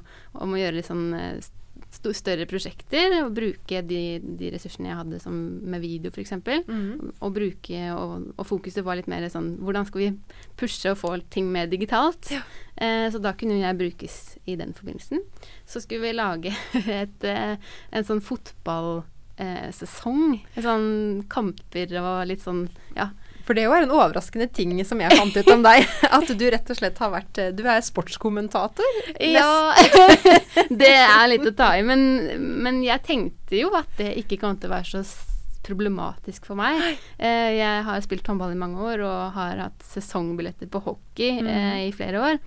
om 0.44 0.54
å 0.54 0.60
gjøre 0.60 0.78
litt 0.78 0.88
sånn 0.88 1.10
eh, 1.18 1.50
større 1.92 2.46
prosjekter 2.48 3.18
og 3.18 3.34
bruke 3.36 3.82
de, 3.84 4.00
de, 4.22 4.48
ressursene 4.54 4.88
jeg 4.88 4.96
hadde 4.96 5.18
som 5.20 5.34
med 5.68 5.82
video 5.82 6.12
f.eks. 6.12 6.32
Mm. 6.40 7.12
Og 7.20 7.34
bruke 7.36 7.82
og, 7.92 8.30
og, 8.32 8.44
fokuset 8.48 8.84
var 8.86 8.96
litt 8.96 9.10
mer 9.12 9.26
sånn 9.32 9.58
hvordan 9.60 9.86
skal 9.88 10.04
vi 10.04 10.10
pushe 10.58 10.94
og 10.94 11.00
få 11.02 11.14
ting 11.34 11.50
mer 11.52 11.68
digitalt? 11.70 12.32
Ja. 12.32 12.42
Eh, 12.80 13.06
så 13.12 13.20
da 13.20 13.34
kunne 13.36 13.60
jeg 13.60 13.80
brukes 13.80 14.18
i 14.48 14.56
den 14.56 14.72
forbindelsen. 14.76 15.20
Så 15.68 15.84
skulle 15.84 16.08
vi 16.08 16.16
lage 16.16 16.54
et, 17.02 17.28
en 17.28 18.08
sånn 18.08 18.24
fotballsesong. 18.24 19.08
Eh, 19.42 19.68
sånn 19.74 21.24
kamper 21.32 21.98
og 21.98 22.26
litt 22.30 22.44
sånn 22.44 22.66
ja, 22.94 23.10
for 23.42 23.58
det 23.58 23.64
er 23.66 23.84
en 23.84 23.92
overraskende 23.92 24.46
ting 24.54 24.74
som 24.86 25.00
jeg 25.02 25.18
fant 25.18 25.34
ut 25.34 25.50
om 25.52 25.64
deg. 25.64 25.86
At 26.16 26.30
du 26.30 26.44
rett 26.54 26.70
og 26.70 26.78
slett 26.78 27.00
har 27.02 27.12
vært 27.14 27.40
eh, 27.42 27.50
Du 27.54 27.64
er 27.66 27.82
sportskommentator. 27.84 29.00
Ja, 29.18 29.74
det 30.82 30.94
er 30.94 31.26
litt 31.30 31.46
å 31.48 31.54
ta 31.58 31.72
i. 31.78 31.82
Men, 31.86 32.06
men, 32.38 32.82
jeg 32.86 33.02
tenkte 33.06 33.58
jo 33.58 33.72
at 33.76 33.90
det 33.98 34.14
ikke 34.22 34.40
kom 34.42 34.56
til 34.60 34.70
å 34.70 34.76
være 34.76 35.02
så 35.02 35.28
problematisk 35.62 36.46
for 36.48 36.58
meg. 36.58 36.80
Eh, 37.18 37.58
jeg 37.58 37.82
har 37.86 38.02
spilt 38.02 38.26
håndball 38.26 38.54
i 38.54 38.58
mange 38.58 38.82
år 38.82 39.04
og 39.06 39.36
har 39.36 39.60
hatt 39.68 39.84
sesongbilletter 39.86 40.70
på 40.70 40.82
hockey 40.86 41.42
mm. 41.42 41.50
eh, 41.50 41.82
i 41.88 41.92
flere 41.94 42.22
år. 42.30 42.42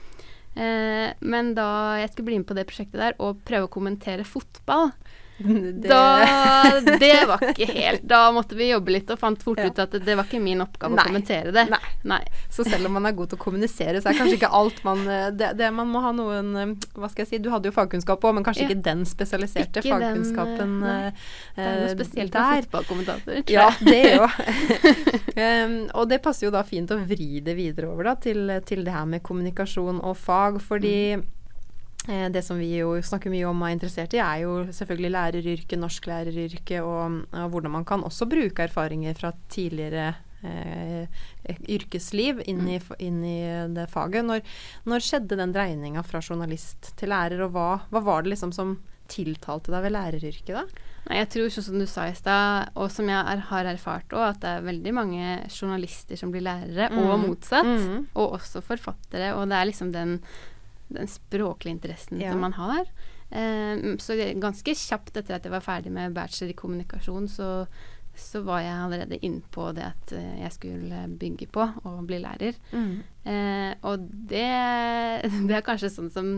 men 0.55 1.49
da 1.51 1.97
jeg 1.99 2.13
skulle 2.13 2.29
bli 2.29 2.37
med 2.39 2.47
på 2.47 2.55
det 2.55 2.63
prosjektet 2.69 2.95
der 2.95 3.17
og 3.19 3.41
prøve 3.43 3.67
å 3.67 3.71
kommentere 3.73 4.23
fotball, 4.23 4.93
det. 5.37 5.87
Da, 5.89 6.81
det 6.99 7.25
var 7.27 7.41
ikke 7.49 7.65
helt 7.67 8.03
Da 8.07 8.31
måtte 8.31 8.55
vi 8.55 8.69
jobbe 8.69 8.93
litt 8.95 9.09
og 9.11 9.19
fant 9.19 9.41
fort 9.43 9.59
ja. 9.59 9.67
ut 9.67 9.81
at 9.83 9.97
det 10.05 10.15
var 10.15 10.27
ikke 10.27 10.39
min 10.39 10.63
oppgave 10.63 10.95
Nei. 10.95 11.03
å 11.03 11.11
kommentere 11.11 11.51
det. 11.55 11.65
Nei. 11.71 11.79
Nei. 12.07 12.21
Så 12.49 12.63
selv 12.63 12.87
om 12.87 12.95
man 12.95 13.09
er 13.09 13.15
god 13.17 13.33
til 13.33 13.39
å 13.39 13.43
kommunisere, 13.43 13.99
så 13.99 14.11
er 14.11 14.19
kanskje 14.19 14.37
ikke 14.39 14.51
alt 14.55 14.79
man 14.87 15.03
eh, 15.11 15.27
det, 15.35 15.51
det 15.59 15.71
Man 15.75 15.91
må 15.91 16.01
ha 16.05 16.13
noen 16.15 16.51
eh, 16.61 16.73
Hva 16.95 17.11
skal 17.11 17.25
jeg 17.25 17.31
si, 17.33 17.41
du 17.43 17.51
hadde 17.51 17.69
jo 17.69 17.75
fagkunnskap 17.75 18.23
òg, 18.23 18.37
men 18.37 18.47
kanskje 18.47 18.65
ja. 18.65 18.71
ikke 18.71 18.85
den 18.87 19.03
spesialiserte 19.09 19.83
ikke 19.83 19.91
fagkunnskapen 19.97 20.57
den, 20.57 21.11
uh, 21.11 21.29
Det 21.57 21.67
er 21.67 21.79
noe 21.83 21.93
spesielt 21.93 22.39
med 22.39 22.67
fotballkommentator, 22.69 23.43
Ja, 23.51 23.69
det 23.83 24.01
jo. 24.15 24.29
um, 25.45 25.77
og 25.99 26.09
det 26.11 26.21
passer 26.23 26.47
jo 26.47 26.55
da 26.55 26.63
fint 26.67 26.91
å 26.95 27.01
vri 27.03 27.43
det 27.43 27.57
videre 27.59 27.91
over 27.91 28.13
da 28.13 28.17
til, 28.23 28.47
til 28.67 28.85
det 28.87 28.95
her 28.95 29.07
med 29.09 29.25
kommunikasjon 29.25 29.99
og 29.99 30.15
fag, 30.19 30.61
fordi 30.63 30.97
mm 31.19 31.25
Eh, 31.25 31.44
det 32.05 32.43
som 32.45 32.59
vi 32.61 32.69
jo 32.77 32.91
snakker 33.01 33.33
mye 33.33 33.47
om 33.49 33.63
og 33.63 33.69
er 33.69 33.75
interessert 33.75 34.13
i, 34.13 34.21
er 34.21 34.43
jo 34.43 34.59
selvfølgelig 34.75 35.11
læreryrket, 35.15 35.79
norsklæreryrket, 35.81 36.77
og, 36.85 37.23
og 37.33 37.49
hvordan 37.53 37.73
man 37.79 37.87
kan 37.87 38.05
også 38.05 38.27
bruke 38.29 38.67
erfaringer 38.67 39.17
fra 39.17 39.31
tidligere 39.49 40.11
eh, 40.45 41.07
yrkesliv 41.69 42.41
inn 42.45 42.65
i, 42.67 42.79
mm. 42.79 42.97
inn 42.99 43.21
i, 43.25 43.37
det 43.75 43.87
faget. 43.91 44.25
Når, 44.27 44.43
når 44.89 45.05
skjedde 45.05 45.39
den 45.39 45.55
dreininga 45.55 46.03
fra 46.05 46.21
journalist 46.23 46.93
til 46.99 47.13
lærer, 47.13 47.45
og 47.45 47.55
hva, 47.55 47.69
hva, 47.89 48.03
var 48.05 48.25
det 48.25 48.35
liksom 48.35 48.53
som 48.55 48.77
tiltalte 49.11 49.69
deg 49.69 49.85
ved 49.85 49.93
læreryrket 49.93 50.55
da? 50.55 50.65
Nei, 51.05 51.19
jeg 51.19 51.29
tror 51.35 51.51
sånn 51.53 51.67
som 51.67 51.81
du 51.81 51.85
sa 51.89 52.07
i 52.09 52.15
stad, 52.17 52.71
og 52.81 52.89
som 52.89 53.09
jeg 53.11 53.19
er, 53.19 53.43
har 53.51 53.67
erfart 53.69 54.13
òg, 54.15 54.23
at 54.31 54.41
det 54.41 54.53
er 54.55 54.65
veldig 54.65 54.93
mange 54.97 55.35
journalister 55.53 56.17
som 56.17 56.33
blir 56.33 56.45
lærere, 56.45 56.89
mm. 56.89 57.01
og 57.03 57.21
motsatt. 57.27 57.69
Mm. 57.69 58.07
Og 58.17 58.39
også 58.39 58.63
forfattere. 58.65 59.35
Og 59.37 59.45
det 59.51 59.59
er 59.59 59.69
liksom 59.69 59.93
den 59.93 60.19
den 60.87 61.07
språklige 61.09 61.75
interessen 61.77 62.21
ja. 62.21 62.31
som 62.31 62.41
man 62.41 62.53
har. 62.53 62.89
Um, 63.29 63.97
så 63.99 64.15
ganske 64.37 64.75
kjapt 64.77 65.17
etter 65.17 65.37
at 65.37 65.45
jeg 65.45 65.53
var 65.53 65.65
ferdig 65.65 65.91
med 65.93 66.13
bachelor 66.15 66.53
i 66.53 66.57
kommunikasjon, 66.57 67.27
så, 67.31 67.49
så 68.15 68.41
var 68.45 68.61
jeg 68.61 68.83
allerede 68.83 69.19
innpå 69.25 69.71
det 69.75 69.87
at 69.87 70.13
uh, 70.13 70.35
jeg 70.43 70.53
skulle 70.53 71.01
bygge 71.19 71.49
på 71.51 71.65
og 71.83 72.05
bli 72.07 72.21
lærer. 72.21 72.59
Mm. 72.71 72.93
Uh, 73.25 73.73
og 73.89 74.05
det, 74.05 74.45
det, 75.47 75.57
er 75.57 75.65
kanskje 75.65 75.93
sånn 75.93 76.13
som 76.13 76.31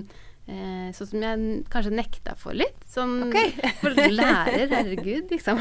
Eh, 0.47 0.91
sånn 0.95 1.09
som 1.09 1.23
jeg 1.25 1.47
kanskje 1.67 1.91
nekta 1.91 2.33
for 2.39 2.55
litt. 2.55 2.85
Sånn 2.87 3.17
okay. 3.25 3.51
for 3.81 3.91
lærer, 3.91 4.69
herregud, 4.71 5.27
liksom. 5.33 5.59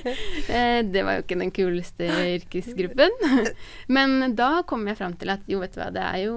eh, 0.56 0.80
det 0.82 1.04
var 1.06 1.20
jo 1.20 1.22
ikke 1.22 1.38
den 1.38 1.52
kuleste 1.54 2.08
yrkesgruppen. 2.10 3.14
Men 3.94 4.34
da 4.34 4.64
kom 4.66 4.88
jeg 4.90 4.98
fram 4.98 5.14
til 5.20 5.30
at 5.36 5.46
jo, 5.50 5.60
vet 5.62 5.76
du 5.76 5.78
hva, 5.78 5.92
det 5.94 6.02
er 6.02 6.24
jo 6.24 6.34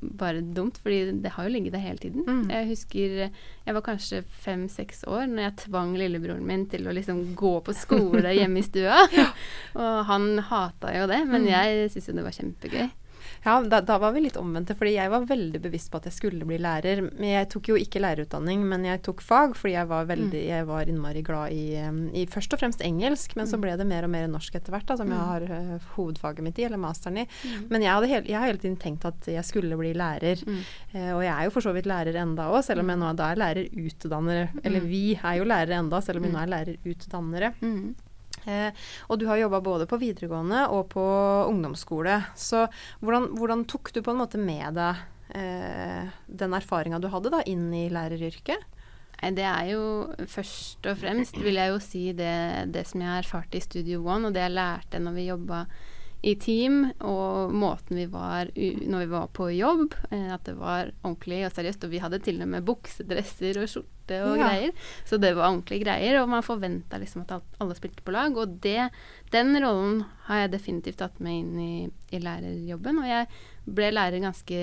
bare 0.00 0.40
dumt, 0.56 0.80
fordi 0.80 1.18
det 1.20 1.34
har 1.36 1.44
jo 1.44 1.52
ligget 1.52 1.76
der 1.76 1.84
hele 1.84 2.00
tiden. 2.00 2.24
Mm. 2.24 2.48
Jeg 2.54 2.70
husker 2.72 3.20
jeg 3.64 3.76
var 3.76 3.84
kanskje 3.84 4.24
fem-seks 4.44 5.06
år 5.08 5.28
når 5.28 5.46
jeg 5.46 5.56
tvang 5.66 5.94
lillebroren 5.96 6.44
min 6.48 6.66
til 6.72 6.88
å 6.88 6.92
liksom 6.96 7.22
gå 7.36 7.54
på 7.64 7.76
skole 7.76 8.34
hjemme 8.36 8.60
i 8.60 8.66
stua. 8.66 9.04
Og 9.80 10.04
han 10.08 10.36
hata 10.48 10.96
jo 10.96 11.06
det, 11.12 11.22
men 11.28 11.44
mm. 11.44 11.52
jeg 11.52 11.88
syntes 11.92 12.08
jo 12.08 12.16
det 12.18 12.26
var 12.26 12.36
kjempegøy. 12.40 12.86
Ja, 13.44 13.58
da, 13.60 13.80
da, 13.84 13.98
var 14.00 14.14
vi 14.16 14.22
litt 14.24 14.38
omvendte, 14.40 14.72
fordi 14.78 14.94
jeg 14.94 15.10
var 15.12 15.26
veldig 15.28 15.60
bevisst 15.66 15.90
på 15.92 15.98
at 16.00 16.06
jeg 16.08 16.16
skulle 16.16 16.46
bli 16.48 16.56
lærer. 16.64 17.02
Men 17.10 17.26
jeg 17.28 17.48
tok 17.52 17.68
jo 17.74 17.76
ikke 17.76 18.00
lærerutdanning, 18.00 18.62
men 18.70 18.86
jeg 18.88 19.02
tok 19.04 19.20
fag 19.24 19.52
fordi 19.58 19.74
jeg 19.74 19.90
var 19.90 20.06
veldig, 20.08 20.40
mm. 20.40 20.48
jeg 20.48 20.68
var 20.70 20.88
innmari 20.88 21.22
glad 21.26 21.52
i, 21.52 21.66
i, 22.16 22.24
først 22.30 22.56
og 22.56 22.62
fremst 22.62 22.84
engelsk, 22.84 23.36
men 23.36 23.50
så 23.50 23.58
mm. 23.60 23.66
ble 23.66 23.74
det 23.80 23.88
mer 23.90 24.08
og 24.08 24.14
mer 24.14 24.30
norsk 24.32 24.56
etter 24.56 24.72
hvert, 24.72 24.86
da, 24.88 24.96
som 25.00 25.12
jeg 25.12 25.20
mm. 25.20 25.26
har 25.28 25.74
uh, 25.76 25.90
hovedfaget 25.98 26.46
mitt 26.46 26.62
i, 26.62 26.64
eller 26.70 26.80
masteren 26.80 27.20
i. 27.20 27.26
Mm. 27.28 27.68
Men 27.74 27.84
jeg, 27.84 28.14
jeg, 28.16 28.38
har 28.38 28.48
hele 28.48 28.62
tiden 28.64 28.80
tenkt 28.80 29.04
at 29.10 29.28
jeg 29.28 29.44
skulle 29.44 29.76
bli 29.80 29.92
lærer. 29.92 30.40
Mm. 30.48 30.64
Uh, 30.94 31.12
og 31.18 31.22
jeg 31.26 31.34
er 31.34 31.44
jo 31.44 31.54
for 31.58 31.68
så 31.68 31.76
vidt 31.76 31.90
lærer 31.90 32.16
enda 32.24 32.48
òg, 32.48 32.62
selv 32.64 32.80
om 32.80 32.94
jeg 32.94 33.02
nå 33.04 33.12
da 33.20 33.28
er 33.28 33.44
lærerutdannere. 33.44 34.48
Eller 34.64 34.88
vi 34.88 35.04
er 35.20 35.38
jo 35.42 35.52
lærere 35.52 35.84
enda, 35.84 36.00
selv 36.04 36.22
om 36.22 36.28
vi 36.30 36.32
nå 36.32 36.40
er 36.40 36.52
lærerutdannere. 36.56 37.54
Mm. 37.60 37.92
Eh, 38.50 38.84
og 39.08 39.20
du 39.20 39.26
har 39.30 39.40
jobba 39.40 39.60
både 39.64 39.88
på 39.90 39.98
videregående 40.00 40.66
og 40.74 40.90
på 40.92 41.04
ungdomsskole. 41.48 42.20
Så 42.36 42.66
hvordan, 43.00 43.30
hvordan, 43.38 43.64
tok 43.70 43.92
du 43.94 44.02
på 44.04 44.14
en 44.14 44.20
måte 44.20 44.40
med 44.40 44.76
deg 44.78 45.02
eh, 45.38 46.12
den 46.26 46.56
erfaringa 46.56 47.00
du 47.00 47.10
hadde 47.12 47.32
da, 47.34 47.42
inn 47.48 47.68
i 47.74 47.88
læreryrket? 47.92 48.70
Det 49.24 49.44
er 49.46 49.68
jo 49.70 49.84
først 50.28 50.84
og 50.90 50.98
fremst, 51.00 51.38
vil 51.40 51.56
jeg 51.56 51.70
jo 51.70 51.78
si, 51.80 52.02
det, 52.12 52.34
det 52.74 52.82
som 52.90 53.00
jeg 53.00 53.22
erfarte 53.22 53.56
i 53.56 53.62
Studio 53.64 54.02
One, 54.04 54.28
og 54.28 54.34
det 54.36 54.42
jeg 54.42 54.52
lærte 54.52 55.00
når 55.00 55.14
vi 55.16 55.28
jobba 55.30 55.60
i 56.24 56.34
team, 56.40 56.86
og 57.04 57.52
måten 57.52 57.98
vi 57.98 58.06
var 58.08 58.48
når 58.54 59.02
vi 59.02 59.10
var 59.10 59.26
på 59.36 59.50
jobb. 59.52 59.96
Eh, 60.10 60.30
at 60.32 60.46
det 60.48 60.56
var 60.56 60.92
ordentlig 61.02 61.42
og 61.44 61.52
seriøst. 61.56 61.84
Og 61.84 61.92
vi 61.92 62.00
hadde 62.00 62.22
til 62.24 62.40
og 62.40 62.48
med 62.54 62.64
buksedresser 62.64 63.60
og 63.60 63.68
skjorte 63.68 64.20
og 64.24 64.38
ja. 64.38 64.48
greier. 64.48 64.86
Så 65.08 65.18
det 65.20 65.34
var 65.36 65.50
ordentlige 65.50 65.84
greier, 65.84 66.20
og 66.22 66.30
man 66.32 66.46
forventa 66.46 67.00
liksom 67.00 67.26
at 67.26 67.36
alle 67.60 67.76
spilte 67.76 68.04
på 68.04 68.14
lag. 68.16 68.36
Og 68.40 68.56
det, 68.64 68.88
den 69.34 69.52
rollen 69.60 70.04
har 70.28 70.44
jeg 70.44 70.54
definitivt 70.56 71.02
tatt 71.02 71.20
med 71.24 71.42
inn 71.42 71.60
i, 71.60 71.74
i 72.16 72.22
lærerjobben. 72.24 73.02
Og 73.04 73.10
jeg 73.10 73.28
ble 73.64 73.88
lærer 73.94 74.20
ganske 74.20 74.56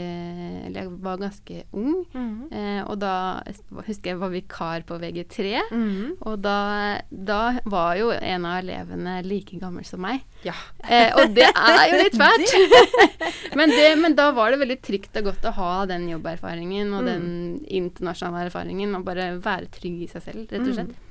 Eller 0.65 0.83
jeg 0.83 0.89
var 1.01 1.19
ganske 1.21 1.63
ung. 1.73 2.03
Mm. 2.13 2.49
Eh, 2.53 2.81
og 2.85 2.99
da 3.01 3.13
husker 3.87 4.13
jeg 4.13 4.19
var 4.21 4.33
vikar 4.33 4.85
på 4.87 4.97
VG3. 5.01 5.61
Mm. 5.73 6.17
Og 6.19 6.37
da, 6.43 6.57
da, 7.09 7.41
var 7.65 7.95
jo 7.99 8.11
en 8.13 8.47
av 8.47 8.59
elevene 8.61 9.17
like 9.25 9.57
gammel 9.61 9.85
som 9.87 10.03
meg. 10.05 10.25
Ja. 10.45 10.55
Eh, 10.85 11.09
og 11.17 11.33
det 11.35 11.47
er 11.49 11.83
jo 11.91 12.01
litt 12.03 12.17
fælt. 12.19 12.55
men, 13.59 13.73
det, 13.73 13.87
men, 14.01 14.17
da 14.17 14.29
var 14.37 14.53
det 14.53 14.61
veldig 14.61 14.81
trygt 14.85 15.17
og 15.21 15.31
godt 15.31 15.47
å 15.49 15.55
ha 15.57 15.71
den 15.89 16.09
jobberfaringen 16.11 16.93
og 16.93 17.05
mm. 17.05 17.09
den 17.09 17.31
internasjonale 17.81 18.51
erfaringen. 18.51 18.93
Og 18.97 19.07
bare 19.07 19.33
være 19.41 19.71
trygg 19.73 20.05
i 20.05 20.11
seg 20.11 20.27
selv, 20.27 20.45
rett 20.51 20.67
og 20.67 20.77
slett. 20.77 20.93
Mm. 20.93 21.07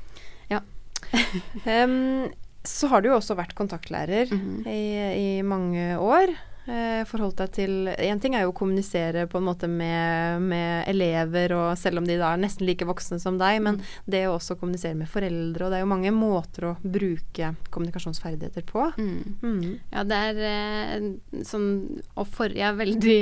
Ja. 0.50 0.62
um, 1.86 2.30
så 2.66 2.90
har 2.92 3.00
du 3.00 3.08
jo 3.08 3.16
også 3.16 3.34
vært 3.38 3.56
kontaktlærer 3.56 4.30
mm. 4.30 4.62
i, 4.68 4.80
i 5.16 5.28
mange 5.46 5.94
år 5.96 6.34
forholdt 7.10 7.40
deg 7.40 7.52
til 7.56 7.88
Én 7.90 8.20
ting 8.22 8.34
er 8.36 8.44
jo 8.44 8.52
å 8.52 8.56
kommunisere 8.56 9.24
på 9.30 9.40
en 9.40 9.46
måte 9.46 9.68
med, 9.70 10.42
med, 10.44 10.84
elever, 10.90 11.54
og 11.56 11.78
selv 11.80 12.00
om 12.02 12.06
de 12.06 12.18
da 12.20 12.34
er 12.34 12.42
nesten 12.42 12.66
like 12.68 12.86
voksne 12.86 13.18
som 13.22 13.38
deg, 13.40 13.58
men 13.64 13.78
mm. 13.80 13.88
det 14.12 14.22
å 14.28 14.36
også 14.36 14.56
kommunisere 14.60 14.98
med 14.98 15.10
foreldre, 15.10 15.66
og 15.66 15.72
det 15.72 15.80
er 15.80 15.84
jo 15.84 15.90
mange 15.90 16.12
måter 16.14 16.68
å 16.70 16.74
bruke 16.82 17.54
kommunikasjonsferdigheter 17.70 18.66
på. 18.68 18.86
Mm. 19.00 19.40
Mm. 19.42 19.66
Ja, 19.90 20.04
det 20.06 20.20
er 20.30 20.40
eh, 20.50 21.10
sånn 21.46 21.68
Og 22.18 22.28
for, 22.30 22.52
jeg 22.52 22.66
er 22.66 22.78
veldig 22.78 23.18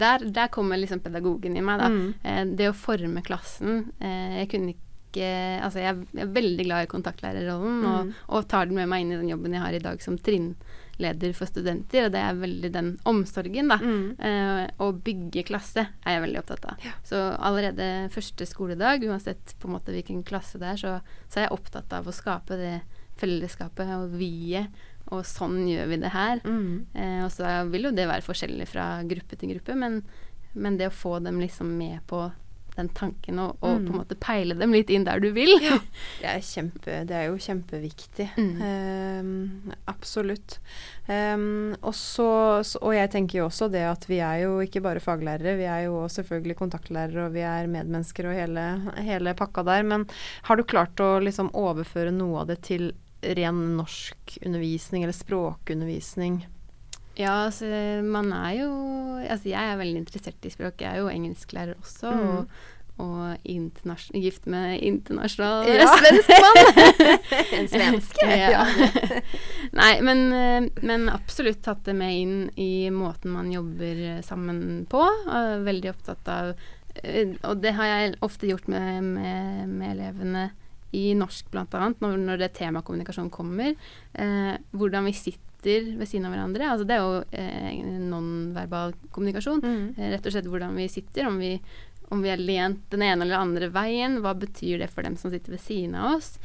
der, 0.00 0.26
der 0.34 0.50
kommer 0.52 0.80
liksom 0.80 1.02
pedagogen 1.04 1.56
i 1.56 1.64
meg, 1.64 1.80
da. 1.82 1.88
Mm. 1.92 2.10
Eh, 2.22 2.42
det 2.58 2.70
å 2.70 2.76
forme 2.76 3.24
klassen. 3.26 3.88
Eh, 3.98 4.42
jeg 4.42 4.52
kunne 4.54 4.74
ikke 4.74 4.84
Altså, 5.18 5.80
jeg 5.80 5.88
er 6.20 6.28
veldig 6.30 6.64
glad 6.66 6.84
i 6.84 6.88
kontaktlærerrollen, 6.92 7.78
og, 7.88 8.02
mm. 8.06 8.10
og, 8.28 8.42
tar 8.46 8.68
den 8.68 8.76
med 8.76 8.90
meg 8.92 9.02
inn 9.02 9.14
i 9.14 9.16
den 9.16 9.30
jobben 9.32 9.56
jeg 9.56 9.62
har 9.64 9.74
i 9.74 9.80
dag 9.82 10.02
som 10.04 10.18
trinn 10.20 10.50
leder 10.98 11.32
for 11.36 11.50
studenter, 11.50 12.06
og 12.06 12.14
det 12.14 12.20
er 12.22 12.38
veldig 12.40 12.70
den 12.74 12.90
omsorgen, 13.08 13.70
da. 13.70 13.78
Mm. 13.78 14.04
Eh, 14.18 14.62
å 14.82 14.90
bygge 14.92 15.46
klasse 15.48 15.84
er 15.86 16.16
jeg 16.16 16.24
veldig 16.26 16.40
opptatt 16.42 16.68
av. 16.72 16.84
Ja. 16.84 16.94
Så 17.06 17.20
allerede 17.36 18.08
første 18.14 18.46
skoledag, 18.48 19.06
uansett 19.06 19.54
på 19.58 19.70
en 19.70 19.76
måte 19.76 19.94
hvilken 19.94 20.24
klasse 20.26 20.60
det 20.60 20.72
er, 20.74 20.80
så, 20.80 20.94
så 21.28 21.40
er 21.40 21.48
jeg 21.48 21.56
opptatt 21.58 21.94
av 21.94 22.08
å 22.08 22.14
skape 22.14 22.58
det 22.58 22.76
fellesskapet 23.18 23.94
og 23.96 24.18
vie, 24.18 24.64
og 25.08 25.24
sånn 25.26 25.62
gjør 25.68 25.88
vi 25.92 26.00
det 26.02 26.12
her. 26.14 26.42
Mm. 26.44 26.74
Eh, 26.92 27.20
og 27.24 27.30
så 27.34 27.54
vil 27.70 27.88
jo 27.88 27.94
det 27.94 28.08
være 28.10 28.26
forskjellig 28.26 28.68
fra 28.70 28.90
gruppe 29.08 29.38
til 29.38 29.54
gruppe, 29.54 29.78
men, 29.78 30.02
men 30.58 30.76
det 30.80 30.90
å 30.90 30.98
få 30.98 31.18
dem 31.24 31.40
liksom 31.42 31.72
med 31.78 32.02
på 32.10 32.26
den 32.78 32.90
tanken 32.96 33.40
og, 33.42 33.56
og 33.60 33.76
mm. 33.76 33.86
på 33.86 33.92
en 33.92 34.00
måte 34.00 34.18
peile 34.22 34.56
dem 34.58 34.74
litt 34.74 34.90
inn 34.94 35.06
der 35.06 35.22
du 35.22 35.30
vil. 35.36 35.54
Ja. 35.62 35.78
Det, 36.22 36.28
er 36.30 36.42
kjempe, 36.44 36.94
det, 37.06 37.14
er 37.14 37.28
jo 37.28 37.38
kjempeviktig. 37.42 38.26
Mm. 38.38 38.62
Um, 38.62 39.72
absolutt. 39.90 40.58
Um, 41.06 41.74
og, 41.80 41.92
så, 41.96 42.28
og 42.80 42.94
jeg 42.94 43.10
tenker 43.12 43.40
jo 43.40 43.46
også 43.48 43.68
det 43.72 43.84
at 43.88 44.06
vi 44.10 44.18
er 44.24 44.42
jo 44.44 44.58
ikke 44.64 44.82
bare 44.84 45.02
faglærere, 45.02 45.56
vi 45.60 45.68
er 45.68 45.86
jo 45.86 46.02
selvfølgelig 46.12 46.58
kontaktlærere 46.58 47.28
og 47.28 47.36
vi 47.36 47.44
er 47.46 47.70
medmennesker 47.70 48.30
og 48.30 48.38
hele, 48.38 48.66
hele 49.06 49.34
pakka 49.38 49.64
der. 49.68 49.86
Men 49.86 50.06
har 50.48 50.58
du 50.58 50.66
klart 50.68 51.00
å 51.04 51.16
liksom 51.24 51.52
overføre 51.56 52.14
noe 52.14 52.42
av 52.42 52.52
det 52.52 52.60
til 52.68 52.90
ren 53.22 53.62
norsk 53.78 54.38
undervisning 54.44 55.04
eller 55.04 55.16
språkundervisning? 55.16 56.42
Ja, 57.18 57.44
altså 57.48 57.66
man 58.06 58.32
er 58.32 58.52
jo 58.60 58.72
Altså 59.18 59.50
jeg 59.50 59.72
er 59.72 59.78
veldig 59.80 60.02
interessert 60.04 60.44
i 60.46 60.52
språk. 60.54 60.82
Jeg 60.84 60.94
er 60.94 61.02
jo 61.02 61.12
engelsklærer 61.12 61.78
også. 61.80 62.12
Mm. 62.14 62.26
og 62.36 62.58
og 62.98 63.36
gift 64.12 64.46
med 64.50 64.80
internasjonal 64.82 65.68
ja. 65.70 65.86
svensk 66.00 66.32
mann. 66.42 66.70
en 67.60 67.68
svenske. 67.70 68.26
ja. 68.26 68.64
Nei, 69.78 69.92
men, 70.02 70.24
eh, 70.34 70.66
men, 70.82 71.06
absolutt 71.12 71.62
tatt 71.62 71.84
det 71.86 71.94
med 71.94 72.16
inn 72.16 72.40
i 72.58 72.90
måten 72.90 73.30
man 73.36 73.52
jobber 73.54 74.18
sammen 74.26 74.82
på. 74.90 75.04
Og 75.06 75.62
Veldig 75.68 75.92
opptatt 75.92 76.32
av 76.32 76.50
eh, 77.04 77.36
Og 77.46 77.62
det 77.62 77.76
har 77.78 77.92
jeg 77.92 78.16
ofte 78.26 78.50
gjort 78.50 78.66
med, 78.66 79.04
med, 79.14 79.68
med 79.70 79.94
elevene 79.94 80.48
i 80.96 81.12
norsk 81.18 81.50
bl.a., 81.52 81.90
når, 82.00 82.16
når 82.22 82.40
det 82.40 82.54
temaet 82.56 82.86
kommunikasjon 82.86 83.30
kommer. 83.32 83.74
Eh, 84.14 84.54
hvordan 84.72 85.08
vi 85.08 85.14
sitter 85.16 85.90
ved 85.98 86.08
siden 86.08 86.28
av 86.28 86.34
hverandre. 86.34 86.70
Altså 86.70 86.86
det 86.88 86.96
er 86.96 87.02
jo 87.04 87.20
eh, 87.34 87.98
nonverbal 88.08 88.94
kommunikasjon. 89.14 89.60
Mm. 89.64 89.84
Eh, 89.96 90.10
rett 90.14 90.28
og 90.28 90.34
slett 90.34 90.48
hvordan 90.48 90.78
vi 90.78 90.88
sitter. 90.92 91.28
Om 91.28 91.40
vi, 91.42 91.52
om 92.14 92.22
vi 92.24 92.32
er 92.32 92.40
lent 92.40 92.86
den 92.94 93.04
ene 93.04 93.26
eller 93.26 93.42
andre 93.42 93.68
veien. 93.74 94.20
Hva 94.24 94.36
betyr 94.38 94.84
det 94.84 94.92
for 94.92 95.06
dem 95.06 95.18
som 95.20 95.34
sitter 95.34 95.56
ved 95.56 95.64
siden 95.64 95.98
av 95.98 96.16
oss? 96.16 96.36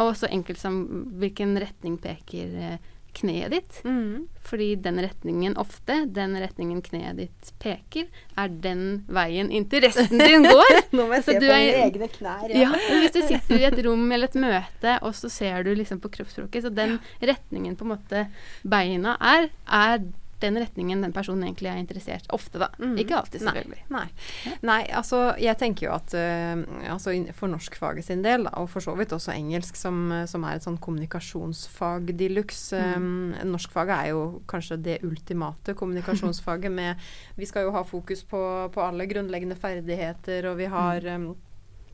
Og 0.00 0.14
så 0.16 0.30
enkelt 0.30 0.60
som 0.60 0.80
hvilken 1.20 1.56
retning 1.60 1.98
peker 2.00 2.56
eh, 2.56 2.90
kneet 3.16 3.54
ditt. 3.54 3.80
Mm. 3.84 4.28
Fordi 4.50 4.74
den 4.82 5.00
retningen 5.02 5.56
ofte, 5.60 6.04
den 6.10 6.34
retningen 6.40 6.80
kneet 6.82 7.18
ditt 7.20 7.50
peker, 7.62 8.08
er 8.40 8.52
den 8.64 9.02
veien 9.12 9.50
inntil 9.54 9.84
resten 9.86 10.18
din 10.18 10.46
går. 10.48 10.80
Nå 10.96 11.06
må 11.06 11.18
jeg 11.18 11.26
se 11.26 11.36
på 11.36 11.44
mine 11.44 11.82
egne 11.84 12.10
knær. 12.16 12.46
Ja. 12.50 12.70
ja. 12.70 13.00
Hvis 13.02 13.14
du 13.14 13.20
sitter 13.22 13.58
i 13.58 13.68
et 13.68 13.82
rom 13.86 14.06
eller 14.08 14.30
et 14.30 14.38
møte, 14.40 14.96
og 15.06 15.14
så 15.18 15.30
ser 15.32 15.66
du 15.66 15.74
liksom 15.76 16.00
på 16.02 16.12
kroppsspråket, 16.16 16.66
så 16.66 16.74
den 16.74 16.98
retningen 17.20 17.76
på 17.78 17.86
en 17.86 17.94
måte 17.94 18.24
beina 18.66 19.16
er, 19.20 19.50
er 19.66 20.02
den 20.42 20.58
retningen 20.60 21.04
den 21.04 21.14
personen 21.16 21.46
egentlig 21.46 21.70
er 21.72 21.80
interessert 21.80 22.28
Ofte, 22.34 22.60
da. 22.62 22.70
Mm. 22.78 22.96
Ikke 23.02 23.16
alltid, 23.18 23.42
selvfølgelig. 23.44 23.82
Nei. 23.90 24.06
Nei. 24.46 24.56
Nei. 24.70 24.80
altså 24.96 25.22
jeg 25.40 25.58
tenker 25.60 25.88
jo 25.88 25.94
at 25.96 26.14
uh, 26.16 26.92
altså 26.94 27.14
for 27.36 27.52
norskfaget 27.52 28.06
sin 28.06 28.24
del, 28.24 28.46
og 28.52 28.70
for 28.72 28.84
så 28.84 28.94
vidt 28.98 29.14
også 29.16 29.34
engelsk, 29.34 29.78
som, 29.78 30.02
som 30.30 30.46
er 30.46 30.58
et 30.58 30.66
sånn 30.66 30.78
kommunikasjonsfag 30.82 32.14
de 32.20 32.30
luxe 32.32 32.78
um, 32.96 33.32
Norskfaget 33.50 33.94
er 33.96 34.12
jo 34.12 34.24
kanskje 34.50 34.80
det 34.80 34.98
ultimate 35.06 35.74
kommunikasjonsfaget 35.78 36.72
med 36.72 37.10
Vi 37.36 37.48
skal 37.48 37.66
jo 37.66 37.74
ha 37.74 37.84
fokus 37.86 38.24
på, 38.28 38.42
på 38.72 38.84
alle 38.84 39.06
grunnleggende 39.10 39.58
ferdigheter, 39.58 40.50
og 40.50 40.58
vi 40.60 40.68
har 40.70 41.06
um, 41.16 41.30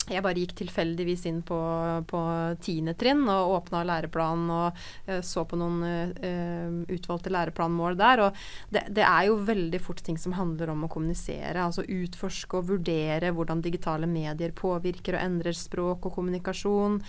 jeg 0.07 0.23
bare 0.23 0.39
gikk 0.39 0.55
tilfeldigvis 0.61 1.25
inn 1.31 1.41
på, 1.47 1.59
på 2.07 2.21
tiende 2.63 2.95
trinn 2.99 3.25
og 3.33 3.57
åpna 3.57 3.83
læreplanen 3.89 4.53
og 4.55 4.79
uh, 5.09 5.21
så 5.25 5.43
på 5.49 5.59
noen 5.59 5.83
uh, 5.83 6.95
utvalgte 6.95 7.33
læreplanmål 7.35 7.99
der. 7.99 8.25
Og 8.29 8.41
det, 8.71 8.87
det, 8.95 9.05
er 9.07 9.27
jo 9.29 9.41
veldig 9.49 9.81
fort 9.83 10.05
ting 10.07 10.19
som 10.21 10.37
handler 10.39 10.73
om 10.73 10.87
å 10.87 10.93
kommunisere. 10.93 11.59
Altså 11.65 11.83
utforske 11.83 12.61
og 12.61 12.71
vurdere 12.71 13.33
hvordan 13.35 13.65
digitale 13.65 14.09
medier 14.11 14.55
påvirker 14.57 15.19
og 15.19 15.27
endrer 15.27 15.59
språk 15.59 16.07
og 16.07 16.17
kommunikasjon. 16.21 17.01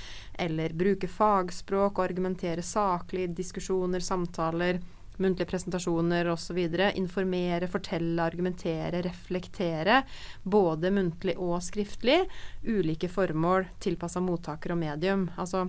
Eller 0.48 0.76
bruke 0.78 1.10
fagspråk 1.12 1.98
og 2.00 2.06
argumentere 2.08 2.66
saklig, 2.66 3.30
diskusjoner, 3.38 4.04
samtaler 4.04 4.82
muntlige 5.22 5.50
presentasjoner 5.50 6.30
osv. 6.32 6.60
Informere, 6.96 7.70
fortelle, 7.72 8.24
argumentere, 8.24 9.02
reflektere. 9.06 10.02
Både 10.44 10.92
muntlig 10.94 11.38
og 11.38 11.60
skriftlig. 11.66 12.22
Ulike 12.68 13.10
formål 13.12 13.68
tilpassa 13.84 14.24
mottaker 14.24 14.76
og 14.76 14.82
medium. 14.82 15.28
Altså 15.38 15.68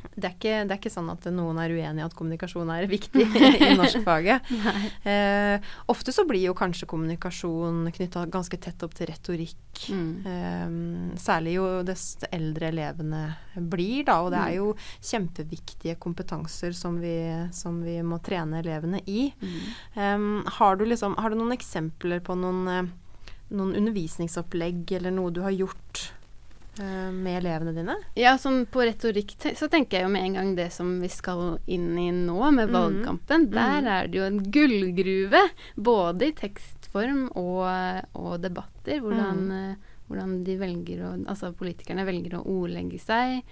det 0.00 0.26
er, 0.26 0.34
ikke, 0.34 0.54
det 0.64 0.74
er, 0.74 0.78
ikke, 0.78 0.92
sånn 0.92 1.10
at 1.12 1.26
noen 1.32 1.58
er 1.60 1.72
uenig 1.72 2.02
i 2.02 2.04
at 2.04 2.14
kommunikasjon 2.16 2.70
er 2.72 2.86
viktig 2.90 3.24
i 3.68 3.70
norskfaget. 3.78 4.48
eh, 5.08 5.70
ofte 5.92 6.14
så 6.14 6.24
blir 6.28 6.42
jo 6.46 6.54
kanskje 6.56 6.88
kommunikasjon 6.90 7.90
knytta 7.94 8.24
ganske 8.32 8.58
tett 8.60 8.82
opp 8.86 8.96
til 8.96 9.10
retorikk. 9.10 9.82
Mm. 9.92 10.12
Eh, 10.32 11.18
særlig 11.20 11.56
jo 11.58 11.66
dess 11.86 12.14
eldre 12.30 12.70
elevene 12.72 13.22
blir, 13.56 14.06
da. 14.08 14.20
Og 14.24 14.32
det 14.34 14.40
er 14.40 14.54
mm. 14.54 14.58
jo 14.58 14.70
kjempeviktige 15.12 15.98
kompetanser 16.02 16.76
som 16.76 16.96
vi, 17.00 17.16
som 17.56 17.82
vi 17.84 17.98
må 18.06 18.20
trene 18.24 18.62
elevene 18.64 19.02
i. 19.06 19.28
Mm. 19.40 19.58
Eh, 19.94 20.54
har, 20.58 20.80
du 20.80 20.86
liksom, 20.88 21.18
har, 21.20 21.32
du 21.32 21.40
noen 21.40 21.56
eksempler 21.56 22.24
på 22.24 22.38
noen, 22.40 22.64
eh, 22.72 23.36
noen 23.52 23.76
undervisningsopplegg 23.82 24.96
eller 25.00 25.14
noe 25.14 25.34
du 25.34 25.44
har 25.44 25.54
gjort? 25.54 26.08
Eh, 26.78 27.12
med 27.12 27.38
elevene 27.40 27.72
dine? 27.74 27.96
Ja, 28.14 28.36
sånn 28.38 28.62
på 28.70 28.84
retorikk 28.86 29.34
så 29.58 29.68
tenker 29.70 29.98
jeg 29.98 30.06
jo 30.06 30.12
med 30.12 30.26
en 30.28 30.36
gang 30.38 30.52
det 30.58 30.68
som 30.74 30.92
vi 31.02 31.10
skal 31.12 31.58
inn 31.66 31.92
i 31.98 32.08
nå, 32.14 32.38
med 32.54 32.70
mm. 32.70 32.74
valgkampen. 32.76 33.48
Mm. 33.48 33.54
Der 33.56 33.90
er 33.96 34.10
det 34.10 34.20
jo 34.20 34.26
en 34.28 34.38
gullgruve, 34.54 35.42
både 35.74 36.30
i 36.30 36.36
tekstform 36.38 37.26
og, 37.34 37.66
og 38.14 38.38
debatter. 38.44 39.02
Hvordan, 39.02 39.42
mm. 39.50 39.90
hvordan 40.08 40.38
de 40.46 40.56
velger 40.60 41.04
å 41.08 41.12
Altså 41.20 41.52
politikerne 41.58 42.06
velger 42.08 42.38
å 42.38 42.46
ordlegge 42.46 43.02
seg. 43.02 43.42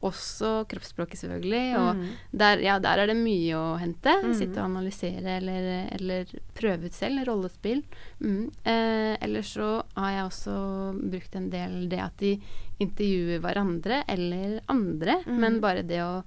Også 0.00 0.64
kroppsspråket, 0.70 1.20
selvfølgelig. 1.20 1.64
Og 1.76 1.98
mm. 1.98 2.04
der, 2.42 2.62
ja, 2.64 2.78
der, 2.80 3.02
er 3.02 3.10
det 3.10 3.18
mye 3.18 3.58
å 3.58 3.76
hente. 3.80 4.14
Mm. 4.22 4.34
Sitte 4.38 4.60
og 4.62 4.70
analysere 4.70 5.36
eller, 5.36 5.70
eller, 5.98 6.34
prøve 6.56 6.88
ut 6.88 6.96
selv. 6.96 7.24
Rollespill. 7.28 7.82
Mm. 8.22 8.44
Eh, 8.64 9.14
ellers 9.20 9.54
så 9.58 9.72
har 9.98 10.14
jeg 10.16 10.28
også 10.28 10.58
brukt 11.00 11.36
en 11.36 11.50
del 11.52 11.82
det 11.90 12.00
at 12.04 12.16
de 12.22 12.36
intervjuer 12.80 13.42
hverandre 13.44 14.04
eller 14.08 14.60
andre, 14.72 15.20
mm. 15.26 15.36
men 15.42 15.60
bare 15.60 15.84
det 15.84 16.00
å 16.04 16.22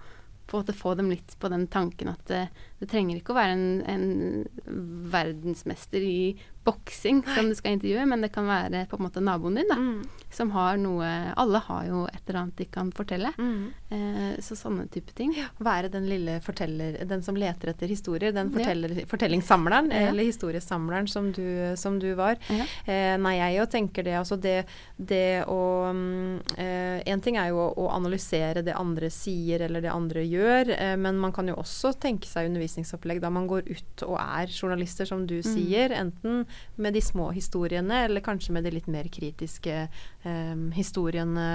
få 0.78 0.93
dem 0.93 1.10
litt 1.10 1.34
på 1.39 1.49
den 1.49 1.65
tanken 1.71 2.12
at 2.12 2.28
det, 2.30 2.41
det 2.78 2.89
trenger 2.91 3.17
ikke 3.17 3.34
å 3.34 3.38
være 3.39 3.56
en, 3.56 3.82
en 3.89 5.08
verdensmester 5.10 6.04
i 6.04 6.36
boksing 6.63 7.23
som 7.36 7.49
du 7.49 7.56
skal 7.56 7.78
intervjue, 7.78 8.06
men 8.10 8.23
det 8.23 8.32
kan 8.34 8.47
være 8.47 8.86
på 8.89 8.99
en 8.99 9.06
måte 9.08 9.23
naboen 9.23 9.60
din, 9.60 9.69
da. 9.69 9.78
Mm. 9.80 10.23
Som 10.34 10.49
har 10.56 10.80
noe 10.82 11.08
Alle 11.38 11.60
har 11.67 11.84
jo 11.86 12.04
et 12.10 12.21
eller 12.26 12.39
annet 12.39 12.58
de 12.58 12.65
kan 12.71 12.89
fortelle. 12.95 13.30
Mm. 13.38 13.73
Eh, 13.93 14.32
så 14.41 14.58
sånne 14.58 14.88
type 14.93 15.13
ting. 15.17 15.34
Ja, 15.38 15.49
være 15.63 15.91
den 15.93 16.08
lille 16.10 16.39
forteller 16.41 16.97
Den 17.10 17.21
som 17.26 17.38
leter 17.38 17.73
etter 17.73 17.91
historier. 17.91 18.34
Den 18.34 18.49
ja. 18.58 18.73
fortellingssamleren, 19.10 19.91
ja. 19.93 20.10
eller 20.10 20.26
historiesamleren 20.26 21.08
som 21.08 21.32
du, 21.36 21.45
som 21.78 21.99
du 22.02 22.13
var. 22.17 22.39
Eh, 22.49 23.13
nei, 23.21 23.36
jeg 23.38 23.60
jo 23.60 23.67
tenker 23.76 24.08
det. 24.08 24.15
Altså 24.17 24.39
det, 24.41 24.63
det 24.97 25.43
å 25.49 25.62
um, 25.91 26.39
eh, 26.58 27.02
En 27.10 27.21
ting 27.21 27.38
er 27.38 27.52
jo 27.52 27.62
å, 27.69 27.89
analysere 27.93 28.63
det 28.65 28.73
andre 28.78 29.10
sier 29.13 29.62
eller 29.67 29.84
det 29.84 29.91
andre 29.93 30.23
gjør, 30.26 30.71
eh, 30.73 30.95
men 30.97 31.19
man 31.21 31.34
kan 31.36 31.49
jo 31.49 31.60
også 31.62 31.93
tenke 32.02 32.30
seg 32.30 32.49
undervisningsopplegg 32.49 33.21
da 33.21 33.30
man 33.34 33.45
går 33.49 33.67
ut 33.69 34.06
og 34.08 34.17
er 34.17 34.49
journalister, 34.49 35.06
som 35.10 35.28
du 35.30 35.38
mm. 35.41 35.45
sier. 35.45 35.93
Enten 35.93 36.43
med 36.76 36.96
de 36.96 37.02
små 37.02 37.30
historiene, 37.36 38.04
eller 38.08 38.24
kanskje 38.26 38.54
med 38.56 38.66
de 38.66 38.74
litt 38.74 38.89
mer 38.92 39.08
kritiske 39.13 39.76
eh, 39.86 40.66
historiene 40.78 41.46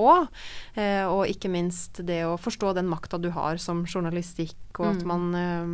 òg. 0.00 0.28
Eh, 0.74 1.04
og 1.04 1.28
ikke 1.30 1.52
minst 1.52 2.02
det 2.06 2.22
å 2.28 2.38
forstå 2.40 2.74
den 2.78 2.90
makta 2.90 3.20
du 3.20 3.30
har 3.34 3.60
som 3.62 3.84
journalistikk, 3.84 4.56
og 4.78 4.92
at 4.92 5.02
mm. 5.04 5.08
man, 5.10 5.26
eh, 5.36 5.72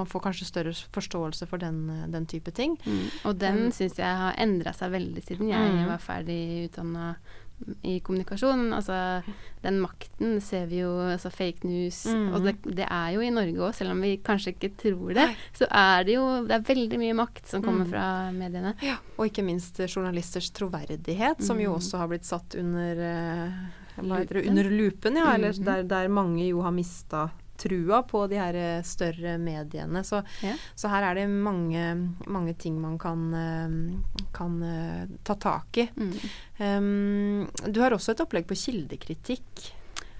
man, 0.00 0.08
får 0.08 0.26
kanskje 0.28 0.48
større 0.48 0.76
forståelse 0.96 1.48
for 1.50 1.62
den, 1.62 1.84
den 2.12 2.28
type 2.30 2.54
ting. 2.56 2.78
Mm. 2.86 3.02
Og 3.28 3.40
den 3.40 3.66
syns 3.76 3.98
jeg 4.00 4.22
har 4.22 4.38
endra 4.40 4.74
seg 4.76 4.94
veldig 4.94 5.24
siden 5.26 5.52
jeg 5.52 5.74
mm. 5.76 5.82
var 5.90 6.02
ferdig 6.02 6.40
utdanna 6.68 7.14
i 7.82 7.98
kommunikasjon. 8.04 8.68
Altså, 8.76 8.96
den 9.62 9.78
makten 9.82 10.36
ser 10.44 10.66
vi 10.70 10.82
jo, 10.82 10.90
altså 11.00 11.30
fake 11.32 11.66
news 11.66 12.02
mm. 12.06 12.26
Og 12.36 12.44
det, 12.44 12.54
det, 12.66 12.84
er 12.84 13.14
jo 13.14 13.24
i 13.24 13.30
Norge 13.32 13.62
òg, 13.64 13.72
selv 13.76 13.94
om 13.94 14.02
vi 14.04 14.12
kanskje 14.24 14.52
ikke 14.54 14.72
tror 14.82 15.16
det. 15.16 15.26
Så 15.56 15.68
er 15.70 16.04
det 16.06 16.18
jo 16.18 16.26
Det 16.46 16.58
er 16.58 16.66
veldig 16.68 17.00
mye 17.00 17.16
makt 17.22 17.48
som 17.50 17.64
kommer 17.64 17.86
mm. 17.86 17.90
fra 17.94 18.04
mediene. 18.36 18.74
Ja, 18.84 18.98
og 19.16 19.30
ikke 19.30 19.46
minst 19.46 19.80
journalisters 19.86 20.52
troverdighet, 20.56 21.42
som 21.44 21.60
jo 21.62 21.72
mm. 21.72 21.80
også 21.80 22.02
har 22.02 22.12
blitt 22.12 22.28
satt 22.28 22.58
under 22.60 23.02
uh, 23.02 23.58
hva 23.96 24.20
under 24.42 24.70
lupen, 24.70 25.16
ja. 25.16 25.32
Eller 25.34 25.56
mm-hmm. 25.56 25.66
der, 25.66 25.88
der 25.88 26.12
mange 26.12 26.44
jo 26.50 26.60
har 26.64 26.74
mista 26.76 27.28
trua 27.58 28.02
på 28.06 28.24
de 28.30 28.40
her 28.40 28.58
eh, 28.60 28.82
større 28.86 29.36
mediene. 29.42 30.02
Så, 30.04 30.22
ja. 30.44 30.54
så 30.74 30.90
her 30.92 31.10
er 31.10 31.20
det 31.20 31.26
mange, 31.30 31.86
mange 32.26 32.54
ting 32.60 32.78
man 32.82 32.98
kan, 33.00 33.24
eh, 33.34 34.28
kan 34.36 34.60
uh, 34.62 35.16
ta 35.26 35.38
tak 35.40 35.82
i. 35.82 35.88
Mm. 35.96 36.12
Um, 36.58 37.48
du 37.66 37.80
har 37.82 37.96
også 37.96 38.14
et 38.14 38.22
opplegg 38.24 38.48
på 38.48 38.58
kildekritikk. 38.66 39.66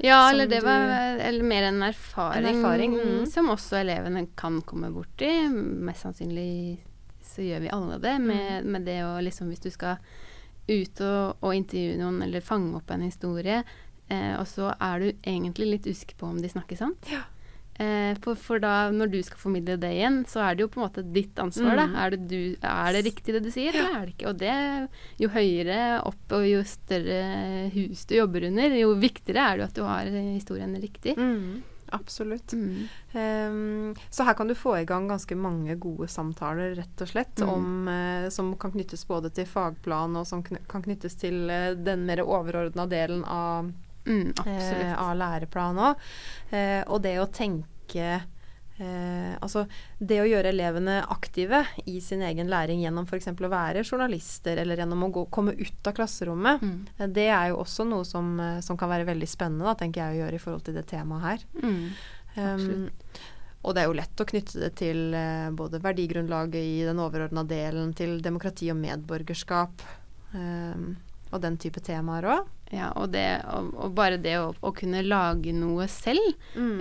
Ja, 0.05 0.31
eller 0.31 0.47
det 0.47 0.61
var 0.61 0.91
eller 1.25 1.45
mer 1.45 1.71
en 1.71 1.83
erfaring, 1.83 2.45
en 2.45 2.59
erfaring 2.59 2.97
mm. 2.99 3.27
som 3.33 3.49
også 3.49 3.79
elevene 3.81 4.27
kan 4.37 4.61
komme 4.61 4.91
borti. 4.93 5.31
Mest 5.49 6.05
sannsynlig 6.05 6.83
så 7.25 7.45
gjør 7.45 7.65
vi 7.65 7.73
alle 7.73 7.99
det, 7.99 8.19
med, 8.19 8.65
mm. 8.65 8.73
med 8.73 8.87
det 8.89 9.01
å 9.05 9.17
liksom 9.25 9.49
Hvis 9.53 9.65
du 9.65 9.71
skal 9.73 9.97
ut 10.67 11.01
og, 11.05 11.37
og 11.47 11.53
intervjue 11.55 11.99
noen 12.01 12.23
eller 12.27 12.45
fange 12.45 12.75
opp 12.79 12.91
en 12.91 13.05
historie, 13.07 13.61
eh, 14.09 14.35
og 14.41 14.47
så 14.51 14.73
er 14.77 15.01
du 15.01 15.09
egentlig 15.23 15.71
litt 15.73 15.87
usikker 15.87 16.17
på 16.21 16.29
om 16.31 16.43
de 16.43 16.49
snakker 16.53 16.79
sant. 16.79 17.11
Ja. 17.13 17.25
Eh, 17.77 18.17
for, 18.25 18.39
for 18.41 18.57
da, 18.63 18.89
når 18.89 19.11
du 19.13 19.19
skal 19.21 19.37
formidle 19.37 19.75
det 19.77 19.91
igjen, 19.99 20.23
så 20.25 20.41
er 20.47 20.57
det 20.57 20.65
jo 20.65 20.71
på 20.73 20.81
en 20.81 20.87
måte 20.87 21.03
ditt 21.13 21.37
ansvar. 21.43 21.77
Mm. 21.77 21.97
Er, 22.01 22.15
det 22.15 22.21
du, 22.31 22.41
er 22.65 22.97
det 22.97 23.03
riktig 23.05 23.35
det 23.37 23.43
du 23.45 23.51
sier, 23.53 23.77
eller 23.77 23.99
er 23.99 24.07
det 24.07 24.15
ikke? 24.15 24.31
Og 24.31 24.39
det, 24.41 24.55
jo 25.21 25.29
høyere 25.35 25.81
opp 26.09 26.37
og 26.39 26.47
jo 26.49 26.63
større 26.65 27.21
hus 27.77 28.07
du 28.09 28.17
jobber 28.17 28.49
under, 28.49 28.79
jo 28.81 28.95
viktigere 28.97 29.45
er 29.51 29.61
det 29.61 29.69
at 29.69 29.77
du 29.77 29.85
har 29.85 30.09
historien 30.09 30.73
riktig. 30.81 31.19
Mm, 31.21 31.61
absolutt. 31.93 32.57
Mm. 32.57 32.89
Um, 33.13 33.95
så 34.09 34.25
her 34.25 34.41
kan 34.41 34.49
du 34.49 34.57
få 34.57 34.79
i 34.81 34.89
gang 34.89 35.05
ganske 35.13 35.37
mange 35.37 35.77
gode 35.77 36.09
samtaler, 36.09 36.73
rett 36.81 37.05
og 37.05 37.13
slett, 37.13 37.45
Mm. 37.45 37.49
om, 37.53 37.89
uh, 37.93 38.29
som 38.33 38.55
kan 38.57 38.73
knyttes 38.73 39.05
både 39.05 39.29
til 39.37 39.45
fagplan 39.45 40.17
og 40.17 40.25
som 40.27 40.41
kn 40.43 40.65
kan 40.65 40.81
knyttes 40.89 41.21
til 41.21 41.45
uh, 41.53 41.75
den 41.77 42.09
mer 42.09 42.25
overordna 42.25 42.89
delen 42.89 43.21
av, 43.29 43.69
Mm, 44.07 44.33
eh, 44.47 44.95
av 44.95 45.17
læreplan 45.19 45.79
òg. 45.83 46.09
Eh, 46.51 46.83
og 46.87 47.03
det 47.03 47.19
å 47.21 47.27
tenke 47.31 48.23
Eh, 48.79 49.33
altså 49.41 49.63
det 50.05 50.19
å 50.21 50.27
gjøre 50.29 50.51
elevene 50.53 50.99
aktive 51.09 51.63
i 51.89 51.95
sin 52.05 52.21
egen 52.21 52.51
læring 52.53 52.83
gjennom 52.83 53.07
f.eks. 53.09 53.31
å 53.33 53.49
være 53.49 53.81
journalister 53.89 54.59
eller 54.61 54.77
gjennom 54.83 55.07
å 55.07 55.09
gå, 55.15 55.23
komme 55.33 55.55
ut 55.57 55.89
av 55.89 55.95
klasserommet, 55.97 56.61
Mm. 56.61 56.87
eh, 56.99 57.07
det 57.07 57.25
er 57.31 57.49
jo 57.49 57.63
også 57.63 57.87
noe 57.89 58.05
som, 58.05 58.39
eh, 58.39 58.61
som 58.61 58.77
kan 58.77 58.91
være 58.91 59.07
veldig 59.07 59.29
spennende, 59.29 59.65
da, 59.65 59.73
tenker 59.75 60.03
jeg 60.05 60.13
å 60.13 60.21
gjøre 60.27 60.35
i 60.35 60.39
forhold 60.45 60.65
til 60.65 60.75
det 60.75 60.87
temaet 60.93 61.23
her. 61.23 61.39
Mm. 61.63 61.91
Um, 62.37 62.91
og 63.65 63.75
det 63.75 63.81
er 63.83 63.87
jo 63.89 63.97
lett 63.97 64.21
å 64.21 64.27
knytte 64.29 64.61
det 64.61 64.75
til 64.77 65.15
eh, 65.15 65.49
både 65.57 65.81
verdigrunnlaget 65.81 66.61
i 66.61 66.85
den 66.85 66.99
overordna 67.01 67.47
delen, 67.49 67.95
til 67.95 68.21
demokrati 68.21 68.69
og 68.71 68.77
medborgerskap 68.77 69.81
um, 70.35 70.97
og 71.33 71.41
den 71.41 71.57
type 71.57 71.81
temaer 71.81 72.29
òg. 72.29 72.47
Ja, 72.75 72.89
og, 72.99 73.13
det, 73.13 73.23
og, 73.55 73.69
og 73.79 73.93
bare 73.95 74.17
det 74.19 74.33
å, 74.41 74.49
å 74.67 74.73
kunne 74.75 75.05
lage 75.07 75.53
noe 75.55 75.85
selv, 75.87 76.33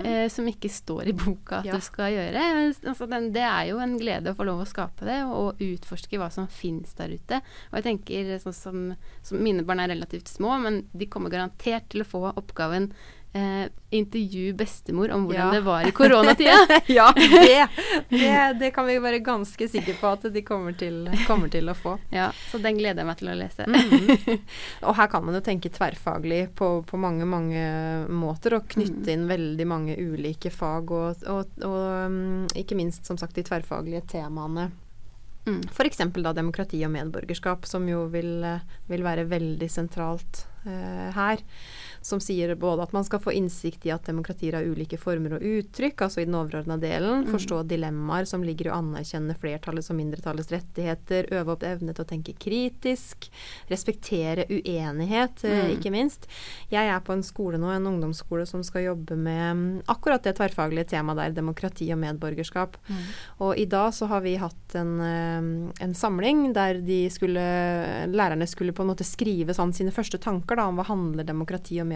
eh, 0.02 0.24
som 0.32 0.48
ikke 0.50 0.66
står 0.72 1.12
i 1.12 1.14
boka 1.14 1.60
at 1.60 1.68
Ja. 1.68 1.76
du 1.78 1.84
skal 1.84 2.10
gjøre. 2.10 2.42
Altså, 2.90 3.06
den, 3.06 3.28
det 3.36 3.44
er 3.46 3.68
jo 3.70 3.78
en 3.78 3.94
glede 4.00 4.32
å 4.32 4.38
få 4.38 4.48
lov 4.48 4.64
å 4.64 4.66
skape 4.66 5.06
det, 5.06 5.20
og 5.30 5.62
utforske 5.62 6.18
hva 6.18 6.26
som 6.34 6.48
finnes 6.50 6.90
der 6.98 7.14
ute. 7.14 7.38
Og 7.70 7.78
jeg 7.78 7.86
tenker 7.86 8.32
sånn 8.42 8.56
som, 8.58 8.80
som 9.22 9.38
Mine 9.46 9.62
barn 9.62 9.78
er 9.84 9.92
relativt 9.94 10.26
små, 10.32 10.56
men 10.58 10.82
de 10.92 11.06
kommer 11.06 11.30
garantert 11.30 11.86
til 11.94 12.02
å 12.02 12.08
få 12.10 12.24
oppgaven 12.34 12.90
eh, 13.32 13.66
intervju 13.90 14.52
bestemor 14.54 15.10
om 15.14 15.24
hvordan 15.26 15.46
Ja. 15.46 15.52
det 15.52 15.60
var 15.64 15.86
i 15.86 15.90
koronatida. 15.92 16.56
ja, 16.86 17.12
det, 17.16 17.68
det, 18.10 18.58
det 18.60 18.70
kan 18.74 18.86
vi 18.86 18.98
være 18.98 19.18
ganske 19.24 19.68
sikre 19.68 19.94
på 20.00 20.06
at 20.12 20.26
de 20.32 20.42
kommer 20.42 20.72
til, 20.78 21.08
kommer 21.26 21.48
til 21.52 21.68
å 21.68 21.74
få. 21.74 21.96
ja, 22.10 22.30
så 22.50 22.58
den 22.62 22.78
gleder 22.78 23.02
jeg 23.02 23.06
meg 23.10 23.18
til 23.20 23.28
å 23.32 23.36
lese. 23.38 23.66
Mhm. 23.66 24.38
Og 24.86 24.94
her 24.96 25.06
kan 25.12 25.24
man 25.24 25.34
jo 25.34 25.40
tenke 25.44 25.70
tverrfaglig 25.72 26.54
på, 26.54 26.70
på 26.86 26.96
mange, 27.00 27.24
mange 27.26 27.66
måter, 28.08 28.54
og 28.60 28.68
knytte 28.68 29.06
Mm. 29.06 29.12
inn 29.12 29.28
veldig 29.28 29.66
mange 29.66 29.94
ulike 29.98 30.50
fag, 30.50 30.90
og, 30.90 31.22
og, 31.28 31.46
og 31.62 32.06
um, 32.06 32.46
ikke 32.56 32.74
minst 32.78 33.06
som 33.06 33.18
sagt 33.18 33.34
de 33.36 33.42
tverrfaglige 33.46 34.02
temaene. 34.08 34.70
Mm. 35.46 35.60
F.eks. 35.70 36.00
da 36.22 36.32
demokrati 36.34 36.80
og 36.84 36.90
medborgerskap, 36.90 37.66
som 37.70 37.84
jo 37.88 38.06
vil, 38.10 38.42
vil 38.88 39.02
være 39.06 39.28
veldig 39.30 39.68
sentralt 39.70 40.40
eh, 40.66 41.12
her. 41.14 41.38
Som 42.06 42.20
sier 42.22 42.52
både 42.54 42.84
at 42.86 42.92
man 42.94 43.02
skal 43.06 43.18
få 43.18 43.32
innsikt 43.34 43.86
i 43.88 43.90
at 43.90 44.06
demokratier 44.06 44.54
har 44.54 44.66
ulike 44.68 44.98
former 45.00 45.32
og 45.40 45.42
uttrykk, 45.42 46.04
altså 46.06 46.22
i 46.22 46.26
den 46.28 46.36
overordna 46.38 46.76
delen. 46.78 47.24
Mm. 47.24 47.32
Forstå 47.32 47.64
dilemmaer 47.66 48.28
som 48.30 48.44
ligger 48.46 48.68
i 48.68 48.70
å 48.70 48.76
anerkjenne 48.78 49.34
flertallets 49.40 49.90
og 49.90 49.98
mindretallets 49.98 50.52
rettigheter. 50.54 51.26
Øve 51.34 51.56
opp 51.56 51.66
evne 51.66 51.94
til 51.96 52.04
å 52.04 52.08
tenke 52.08 52.36
kritisk. 52.38 53.26
Respektere 53.72 54.46
uenighet, 54.46 55.42
eh, 55.44 55.56
Mm. 55.56 55.72
ikke 55.74 55.90
minst. 55.90 56.28
Jeg 56.70 56.86
er 56.86 57.00
på 57.00 57.12
en 57.12 57.22
skole 57.26 57.58
nå, 57.58 57.70
en 57.74 57.86
ungdomsskole, 57.90 58.46
som 58.46 58.62
skal 58.62 58.84
jobbe 58.84 59.16
med 59.16 59.56
mm, 59.56 59.82
akkurat 59.88 60.22
det 60.22 60.36
tverrfaglige 60.38 60.90
temaet 60.94 61.16
der, 61.16 61.34
demokrati 61.42 61.90
og 61.92 61.98
medborgerskap. 61.98 62.76
Mm. 62.88 63.02
Og 63.40 63.58
i 63.58 63.64
dag 63.64 63.90
så 63.92 64.06
har 64.06 64.20
vi 64.20 64.36
hatt 64.36 64.74
en, 64.78 65.00
eh, 65.00 65.72
en 65.82 65.94
samling 65.94 66.52
der 66.54 66.80
de 66.86 67.08
skulle, 67.10 67.42
lærerne 68.14 68.46
skulle 68.46 68.72
på 68.72 68.82
en 68.86 68.90
måte 68.94 69.04
skrive 69.04 69.54
sånn 69.56 69.74
sine 69.74 69.90
første 69.90 70.20
tanker 70.20 70.56
da, 70.56 70.68
om 70.68 70.76
hva 70.78 70.86
handler 70.86 71.24
demokrati 71.24 71.80
og 71.80 71.86
medborgerskap 71.86 71.95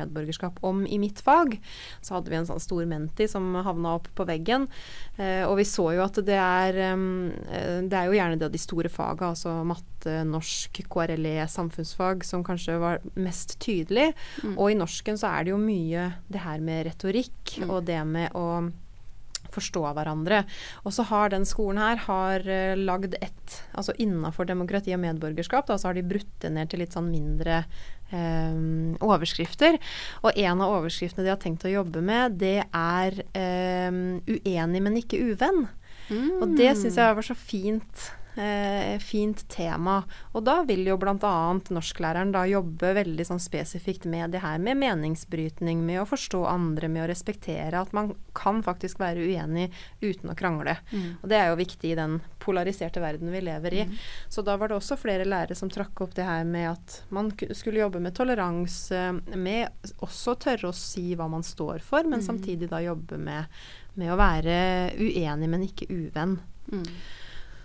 om 0.67 0.87
i 0.87 0.99
mitt 0.99 1.21
fag. 1.21 1.59
Så 2.01 2.15
hadde 2.17 2.31
vi 2.33 2.37
en 2.37 2.49
sånn 2.49 2.61
stor 2.63 2.87
menti 2.89 3.29
som 3.29 3.55
havna 3.55 3.97
opp 3.99 4.09
på 4.17 4.27
veggen. 4.29 4.67
Eh, 5.17 5.45
og 5.47 5.57
vi 5.61 5.67
så 5.69 5.91
jo 5.97 6.05
at 6.05 6.21
det 6.25 6.39
er 6.41 6.81
eh, 6.91 7.81
Det 7.87 7.97
er 7.97 8.07
jo 8.09 8.17
gjerne 8.17 8.39
det 8.41 8.53
de 8.53 8.59
store 8.61 8.89
faga, 8.89 9.31
altså 9.31 9.65
matte, 9.67 10.21
norsk, 10.25 10.83
KRLE, 10.91 11.47
samfunnsfag, 11.49 12.25
som 12.25 12.45
kanskje 12.47 12.79
var 12.81 13.01
mest 13.15 13.59
tydelig. 13.61 14.11
Mm. 14.45 14.57
Og 14.57 14.71
i 14.71 14.79
norsken 14.79 15.19
så 15.21 15.33
er 15.35 15.45
det 15.45 15.55
jo 15.55 15.61
mye 15.61 16.11
det 16.31 16.45
her 16.45 16.61
med 16.61 16.87
retorikk 16.89 17.59
Mm. 17.61 17.71
og 17.71 17.85
det 17.85 18.07
med 18.07 18.33
å 18.37 18.45
forstå 19.55 19.85
hverandre. 19.97 20.45
Og 20.85 20.95
så 20.97 21.07
har 21.11 21.33
den 21.33 21.47
skolen 21.49 21.81
her 21.83 22.03
har 22.07 22.47
uh, 22.47 22.75
lagd 22.79 23.17
et 23.21 23.37
Altså 23.75 23.95
innafor 24.03 24.47
demokrati 24.47 24.93
og 24.95 25.01
medborgerskap, 25.03 25.67
da, 25.67 25.77
så 25.79 25.89
har 25.89 25.97
de 25.97 26.07
brutt 26.07 26.31
det 26.43 26.51
ned 26.55 26.71
til 26.71 26.83
litt 26.83 26.95
sånn 26.95 27.09
mindre 27.11 27.63
eh, 28.13 28.61
overskrifter. 29.03 29.79
Og 30.23 30.39
en 30.39 30.63
av 30.63 30.77
overskriftene 30.77 31.27
de 31.27 31.33
har 31.33 31.41
tenkt 31.41 31.67
å 31.67 31.73
jobbe 31.73 32.03
med, 32.05 32.39
det 32.43 32.63
er 32.67 33.21
eh, 33.35 33.91
'uenig, 33.91 34.83
men 34.83 34.99
ikke 35.01 35.23
uvenn'. 35.33 35.67
Mm. 36.11 36.43
Og 36.43 36.57
det 36.59 36.73
syns 36.79 36.99
jeg 36.99 37.19
var 37.19 37.27
så 37.27 37.37
fint. 37.39 38.11
Eh, 38.37 38.99
fint 39.03 39.49
tema. 39.49 40.05
Og 40.33 40.45
da 40.47 40.61
vil 40.62 40.85
jo 40.87 40.95
bl.a. 40.97 41.16
norsklæreren 41.75 42.31
da 42.31 42.45
jobbe 42.47 42.93
veldig 42.95 43.25
sånn 43.27 43.40
spesifikt 43.43 44.05
med 44.07 44.31
det 44.31 44.38
her 44.45 44.61
med 44.62 44.79
meningsbrytning, 44.79 45.81
med 45.85 45.99
å 46.03 46.07
forstå 46.07 46.45
andre, 46.47 46.87
med 46.88 47.03
å 47.05 47.09
respektere 47.11 47.81
at 47.81 47.90
man 47.97 48.12
kan 48.38 48.62
faktisk 48.62 49.01
være 49.03 49.25
uenig 49.27 49.66
uten 50.01 50.31
å 50.31 50.37
krangle. 50.38 50.77
Mm. 50.93 51.09
Og 51.23 51.29
det 51.33 51.40
er 51.40 51.51
jo 51.51 51.59
viktig 51.59 51.90
i 51.90 51.99
den 51.99 52.21
polariserte 52.40 53.03
verden 53.03 53.33
vi 53.35 53.40
lever 53.43 53.75
i. 53.81 53.83
Mm. 53.90 53.97
Så 54.31 54.45
da 54.47 54.55
var 54.57 54.71
det 54.71 54.79
også 54.79 54.97
flere 55.01 55.27
lærere 55.27 55.59
som 55.59 55.69
trakk 55.73 56.01
opp 56.07 56.14
det 56.14 56.29
her 56.29 56.47
med 56.47 56.71
at 56.71 57.01
man 57.11 57.33
skulle 57.51 57.83
jobbe 57.83 58.01
med 58.01 58.14
toleranse, 58.16 59.03
med 59.35 59.90
også 60.07 60.37
tørre 60.47 60.71
å 60.71 60.77
si 60.77 61.16
hva 61.19 61.27
man 61.29 61.43
står 61.43 61.83
for, 61.83 62.07
men 62.07 62.21
Mm. 62.21 62.27
samtidig 62.27 62.69
da 62.71 62.79
jobbe 62.85 63.19
med, 63.19 63.45
med 63.97 64.12
å 64.12 64.16
være 64.16 64.93
uenig, 65.01 65.49
men 65.49 65.66
ikke 65.66 65.90
uvenn. 65.90 66.38
Mm. 66.71 66.87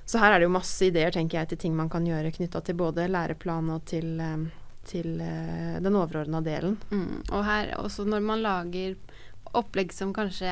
Så 0.05 0.21
her 0.21 0.35
er 0.35 0.39
det 0.41 0.45
jo 0.45 0.53
masse 0.53 0.85
ideer, 0.85 1.13
tenker 1.13 1.39
jeg, 1.41 1.49
til 1.51 1.63
ting 1.65 1.75
man 1.77 1.89
kan 1.89 2.05
gjøre 2.05 2.33
knytta 2.35 2.61
til 2.65 2.77
både 2.77 3.07
læreplan 3.09 3.71
og 3.73 3.85
til, 3.89 4.19
eh, 4.21 4.43
til 4.85 5.15
eh, 5.21 5.79
den 5.81 5.97
overordna 5.97 6.43
delen. 6.45 6.75
Mm. 6.91 7.23
Og 7.31 7.45
her 7.47 7.73
også 7.81 8.05
når 8.05 8.21
man 8.25 8.43
lager 8.45 8.99
opplegg 9.55 9.93
som 9.95 10.11
kanskje 10.11 10.51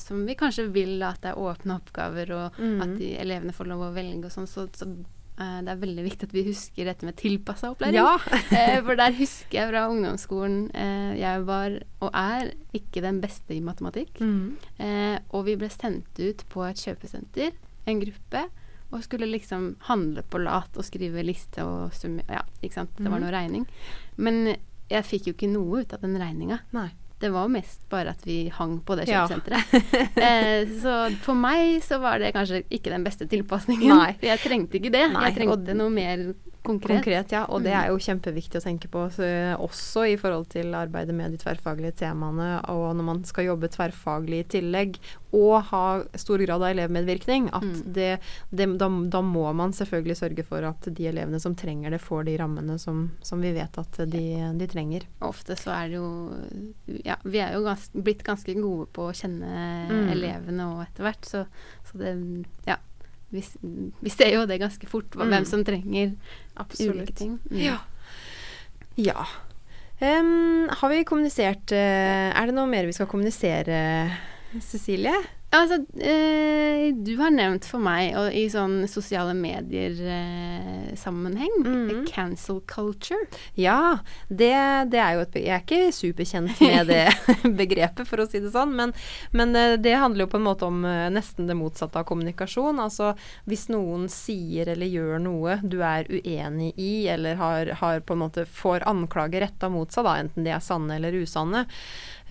Som 0.00 0.22
vi 0.24 0.32
kanskje 0.38 0.70
vil 0.72 1.02
at 1.04 1.20
det 1.20 1.34
er 1.34 1.38
åpne 1.38 1.76
oppgaver, 1.78 2.30
og 2.32 2.58
Mm. 2.58 2.80
at 2.82 2.98
de, 2.98 3.12
elevene 3.20 3.52
får 3.52 3.66
lov 3.70 3.86
å 3.86 3.94
velge 3.94 4.24
og 4.24 4.32
sånn, 4.32 4.48
så, 4.48 4.66
så 4.72 4.88
eh, 4.88 5.60
det 5.62 5.70
er 5.70 5.82
veldig 5.84 6.04
viktig 6.08 6.26
at 6.30 6.34
vi 6.34 6.46
husker 6.48 6.84
dette 6.90 7.06
med 7.06 7.16
tilpassa 7.16 7.70
opplæring. 7.70 8.00
Ja. 8.00 8.16
for 8.86 8.96
der 8.96 9.12
husker 9.12 9.60
jeg 9.60 9.68
fra 9.70 9.88
ungdomsskolen 9.92 10.70
Jeg 10.74 11.44
var, 11.46 11.78
og 12.00 12.10
er, 12.14 12.54
ikke 12.74 13.04
den 13.04 13.20
beste 13.20 13.54
i 13.54 13.60
matematikk. 13.60 14.18
Mm. 14.18 14.56
Og 15.30 15.44
vi 15.44 15.54
ble 15.60 15.68
sendt 15.70 16.18
ut 16.18 16.42
på 16.48 16.64
et 16.66 16.82
kjøpesenter, 16.82 17.52
en 17.86 18.00
gruppe, 18.00 18.48
og 18.92 19.02
skulle 19.04 19.26
liksom 19.28 19.76
handle 19.88 20.22
på 20.22 20.38
lat 20.42 20.76
og 20.76 20.84
skrive 20.84 21.22
liste 21.24 21.60
og 21.64 21.92
summe 21.92 22.22
Ja, 22.28 22.40
ikke 22.62 22.74
sant. 22.74 22.90
Det 22.96 23.10
var 23.10 23.18
Mhm. 23.18 23.26
noe 23.26 23.32
regning. 23.34 23.66
Men 24.16 24.56
jeg 24.90 25.04
fikk 25.04 25.26
jo 25.26 25.32
ikke 25.34 25.52
noe 25.52 25.80
ut 25.82 25.92
av 25.92 26.00
den 26.00 26.16
regninga. 26.16 26.60
Det 27.20 27.32
var 27.32 27.48
mest 27.48 27.80
bare 27.90 28.10
at 28.10 28.22
vi 28.24 28.48
hang 28.48 28.78
på 28.80 28.96
det 28.96 29.08
Ja. 29.08 29.26
kjøpesenteret. 29.26 29.64
eh, 30.16 30.64
så 30.80 31.12
for 31.20 31.34
meg 31.34 31.82
så 31.82 31.98
var 32.00 32.18
det 32.18 32.32
kanskje 32.32 32.62
ikke 32.70 32.90
den 32.94 33.04
beste 33.04 33.26
tilpasningen. 33.28 33.88
Nei. 33.96 34.16
Jeg 34.22 34.38
trengte 34.38 34.78
ikke 34.78 34.92
det. 34.92 35.12
Nei, 35.12 35.24
jeg 35.32 35.34
trengte 35.40 35.74
noe 35.74 35.90
mer 35.90 36.34
konkret. 36.68 37.00
Konkret, 37.00 37.32
ja. 37.34 37.46
Og 37.48 37.62
det 37.64 37.72
Mm. 37.72 37.78
er 37.80 37.88
jo 37.88 37.98
kjempeviktig 38.04 38.60
å 38.60 38.64
tenke 38.64 38.88
på 38.92 39.06
så, 39.16 39.26
også 39.58 40.04
i 40.12 40.16
forhold 40.20 40.48
til 40.52 40.70
arbeidet 40.76 41.14
med 41.16 41.32
de 41.32 41.38
tverrfaglige 41.40 41.96
temaene, 42.04 42.60
og 42.68 42.94
når 42.98 43.04
man 43.08 43.24
skal 43.24 43.48
jobbe 43.48 43.70
tverrfaglig 43.72 44.40
i 44.44 44.48
tillegg, 44.58 44.98
og 45.32 45.62
ha 45.72 46.02
stor 46.16 46.38
grad 46.40 46.62
av 46.62 46.70
elevmedvirkning, 46.72 47.48
at 47.52 47.62
Mm. 47.62 47.92
det, 47.92 48.20
det, 48.54 48.66
da, 48.78 48.88
da 49.08 49.20
må 49.20 49.52
man 49.54 49.72
selvfølgelig 49.72 50.16
sørge 50.16 50.44
for 50.44 50.62
at 50.64 50.88
de 50.94 51.08
elevene 51.10 51.40
som 51.40 51.54
trenger 51.54 51.90
det, 51.90 52.00
får 52.00 52.24
de 52.24 52.36
rammene 52.38 52.78
som, 52.78 53.10
som 53.22 53.40
vi 53.40 53.52
vet 53.52 53.76
at 53.78 53.92
de, 54.08 54.52
de 54.56 54.66
trenger. 54.66 55.02
Ofte 55.20 55.56
så 55.56 55.70
er 55.74 55.88
det 55.88 55.96
jo 55.98 56.08
Ja, 57.04 57.16
vi 57.24 57.38
er 57.40 57.52
jo 57.54 57.64
gans, 57.64 57.90
blitt 57.92 58.22
ganske 58.24 58.54
gode 58.60 58.86
på 58.92 59.08
å 59.10 59.14
kjenne 59.16 59.88
Mm. 59.88 60.10
elevene 60.12 60.64
og 60.72 60.86
etter 60.86 61.04
hvert, 61.04 61.24
så, 61.24 61.46
så 61.84 61.98
det 61.98 62.44
Ja. 62.66 62.76
Vi, 63.30 63.42
vi 64.00 64.08
ser 64.08 64.30
jo 64.32 64.46
det 64.48 64.56
ganske 64.58 64.86
fort, 64.88 65.10
hva, 65.12 65.26
Mm. 65.26 65.30
hvem 65.34 65.44
som 65.46 65.62
trenger 65.62 66.14
ulike 66.58 67.14
ting. 67.16 67.38
Mm. 67.50 67.60
Ja. 67.62 67.78
ja. 68.98 69.26
Um, 69.98 70.68
har 70.70 70.92
vi 70.92 71.02
kommunisert 71.02 71.72
uh, 71.74 72.28
Er 72.30 72.46
det 72.46 72.54
noe 72.54 72.68
mer 72.70 72.86
vi 72.86 72.94
skal 72.94 73.08
kommunisere, 73.10 73.80
Cecilie? 74.62 75.16
Altså, 75.50 75.78
eh, 76.04 76.92
du 76.92 77.14
har 77.16 77.30
nevnt 77.32 77.64
for 77.64 77.80
meg, 77.80 78.10
og 78.20 78.34
i 78.36 78.42
sånn 78.52 78.82
sosiale 78.90 79.32
medier-sammenheng, 79.32 81.54
eh, 81.64 81.72
Mhm. 81.72 82.04
cancel 82.06 82.60
culture. 82.68 83.24
Ja, 83.56 83.98
det, 84.28 84.52
det 84.90 84.98
er 85.00 85.14
jo 85.14 85.20
et 85.24 85.32
Jeg 85.38 85.48
er 85.48 85.60
ikke 85.64 85.88
superkjent 85.92 86.60
med 86.60 86.86
det 86.88 87.08
begrepet, 87.56 88.06
for 88.06 88.18
å 88.20 88.26
si 88.28 88.40
det 88.40 88.50
sånn, 88.52 88.74
men, 88.76 88.92
men 89.32 89.56
eh, 89.56 89.76
det 89.80 89.94
handler 89.96 90.24
jo 90.26 90.30
på 90.34 90.36
en 90.36 90.44
måte 90.50 90.66
om 90.68 90.84
eh, 90.84 91.08
nesten 91.10 91.46
det 91.48 91.56
motsatte 91.56 91.96
av 91.98 92.04
kommunikasjon. 92.04 92.78
Altså 92.84 93.14
hvis 93.48 93.68
noen 93.72 94.08
sier 94.12 94.68
eller 94.68 94.86
gjør 94.86 95.18
noe 95.24 95.56
du 95.62 95.80
er 95.82 96.04
uenig 96.12 96.74
i, 96.76 97.08
eller 97.08 97.36
har, 97.40 97.66
har 97.80 98.00
på 98.00 98.12
en 98.12 98.18
måte 98.26 98.44
får 98.44 98.82
anklager 98.88 99.40
retta 99.46 99.68
mot 99.72 99.88
seg, 99.90 100.04
da, 100.04 100.16
enten 100.20 100.44
de 100.44 100.50
er 100.52 100.60
sanne 100.60 100.94
eller 101.00 101.12
usanne, 101.22 101.64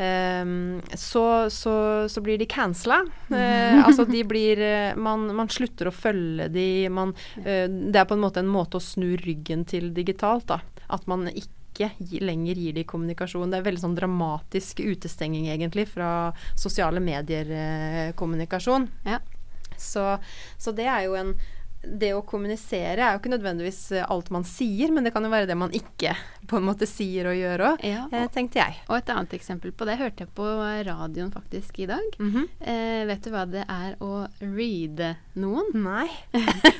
ehm, 0.03 0.81
så, 0.93 1.49
så, 1.49 1.75
så 2.09 2.21
blir 2.21 2.37
de 2.37 2.45
cancela. 2.49 3.03
Eh, 3.37 3.85
altså 3.85 4.05
de 4.07 4.21
blir 4.23 4.59
eh, 4.63 4.95
man, 4.95 5.27
man 5.35 5.49
slutter 5.51 5.89
å 5.89 5.93
følge 5.93 6.47
de, 6.49 6.87
man, 6.89 7.11
eh, 7.43 7.67
Det 7.67 7.99
er 7.99 8.07
på 8.07 8.15
en 8.15 8.23
måte 8.23 8.39
en 8.41 8.49
måte 8.49 8.79
å 8.79 8.83
snu 8.83 9.17
ryggen 9.19 9.65
til 9.67 9.91
digitalt, 9.93 10.47
da. 10.49 10.61
At 10.87 11.05
man 11.11 11.27
ikke 11.27 11.91
lenger 12.23 12.57
gir 12.57 12.73
de 12.73 12.85
kommunikasjon. 12.87 13.51
Det 13.51 13.59
er 13.59 13.67
veldig 13.67 13.83
sånn 13.83 13.97
dramatisk 13.99 14.79
utestenging, 14.81 15.49
egentlig, 15.51 15.85
fra 15.91 16.31
sosiale 16.57 17.03
medier-kommunikasjon. 17.03 18.87
Ja. 19.05 19.19
Så, 19.77 20.17
så 20.57 20.73
det 20.73 20.87
er 20.89 21.05
jo 21.05 21.17
en 21.19 21.35
det 21.99 22.13
å 22.17 22.21
kommunisere 22.27 22.99
er 23.03 23.13
jo 23.15 23.21
ikke 23.21 23.31
nødvendigvis 23.35 23.81
eh, 23.97 24.05
alt 24.11 24.29
man 24.33 24.43
sier, 24.47 24.91
men 24.91 25.03
det 25.07 25.13
kan 25.15 25.23
jo 25.23 25.31
være 25.31 25.47
det 25.49 25.55
man 25.57 25.71
ikke 25.75 26.15
på 26.47 26.57
en 26.61 26.63
måte 26.69 26.87
sier 26.87 27.27
og 27.27 27.35
gjør 27.35 27.63
òg, 27.73 27.81
Ja, 27.83 28.05
eh, 28.15 28.27
tenkte 28.31 28.61
jeg. 28.61 28.77
og 28.87 28.97
et 29.01 29.09
annet 29.11 29.33
eksempel 29.35 29.73
på 29.75 29.83
det 29.87 29.97
hørte 29.99 30.23
jeg 30.23 30.29
på 30.37 30.45
radioen 30.87 31.31
faktisk 31.33 31.79
i 31.83 31.87
dag. 31.89 32.17
eh, 32.61 33.03
vet 33.09 33.23
du 33.23 33.31
hva 33.33 33.45
det 33.49 33.65
er 33.67 33.95
å 33.99 34.27
reade 34.39 35.15
noen? 35.35 35.67
Nei. 35.75 36.07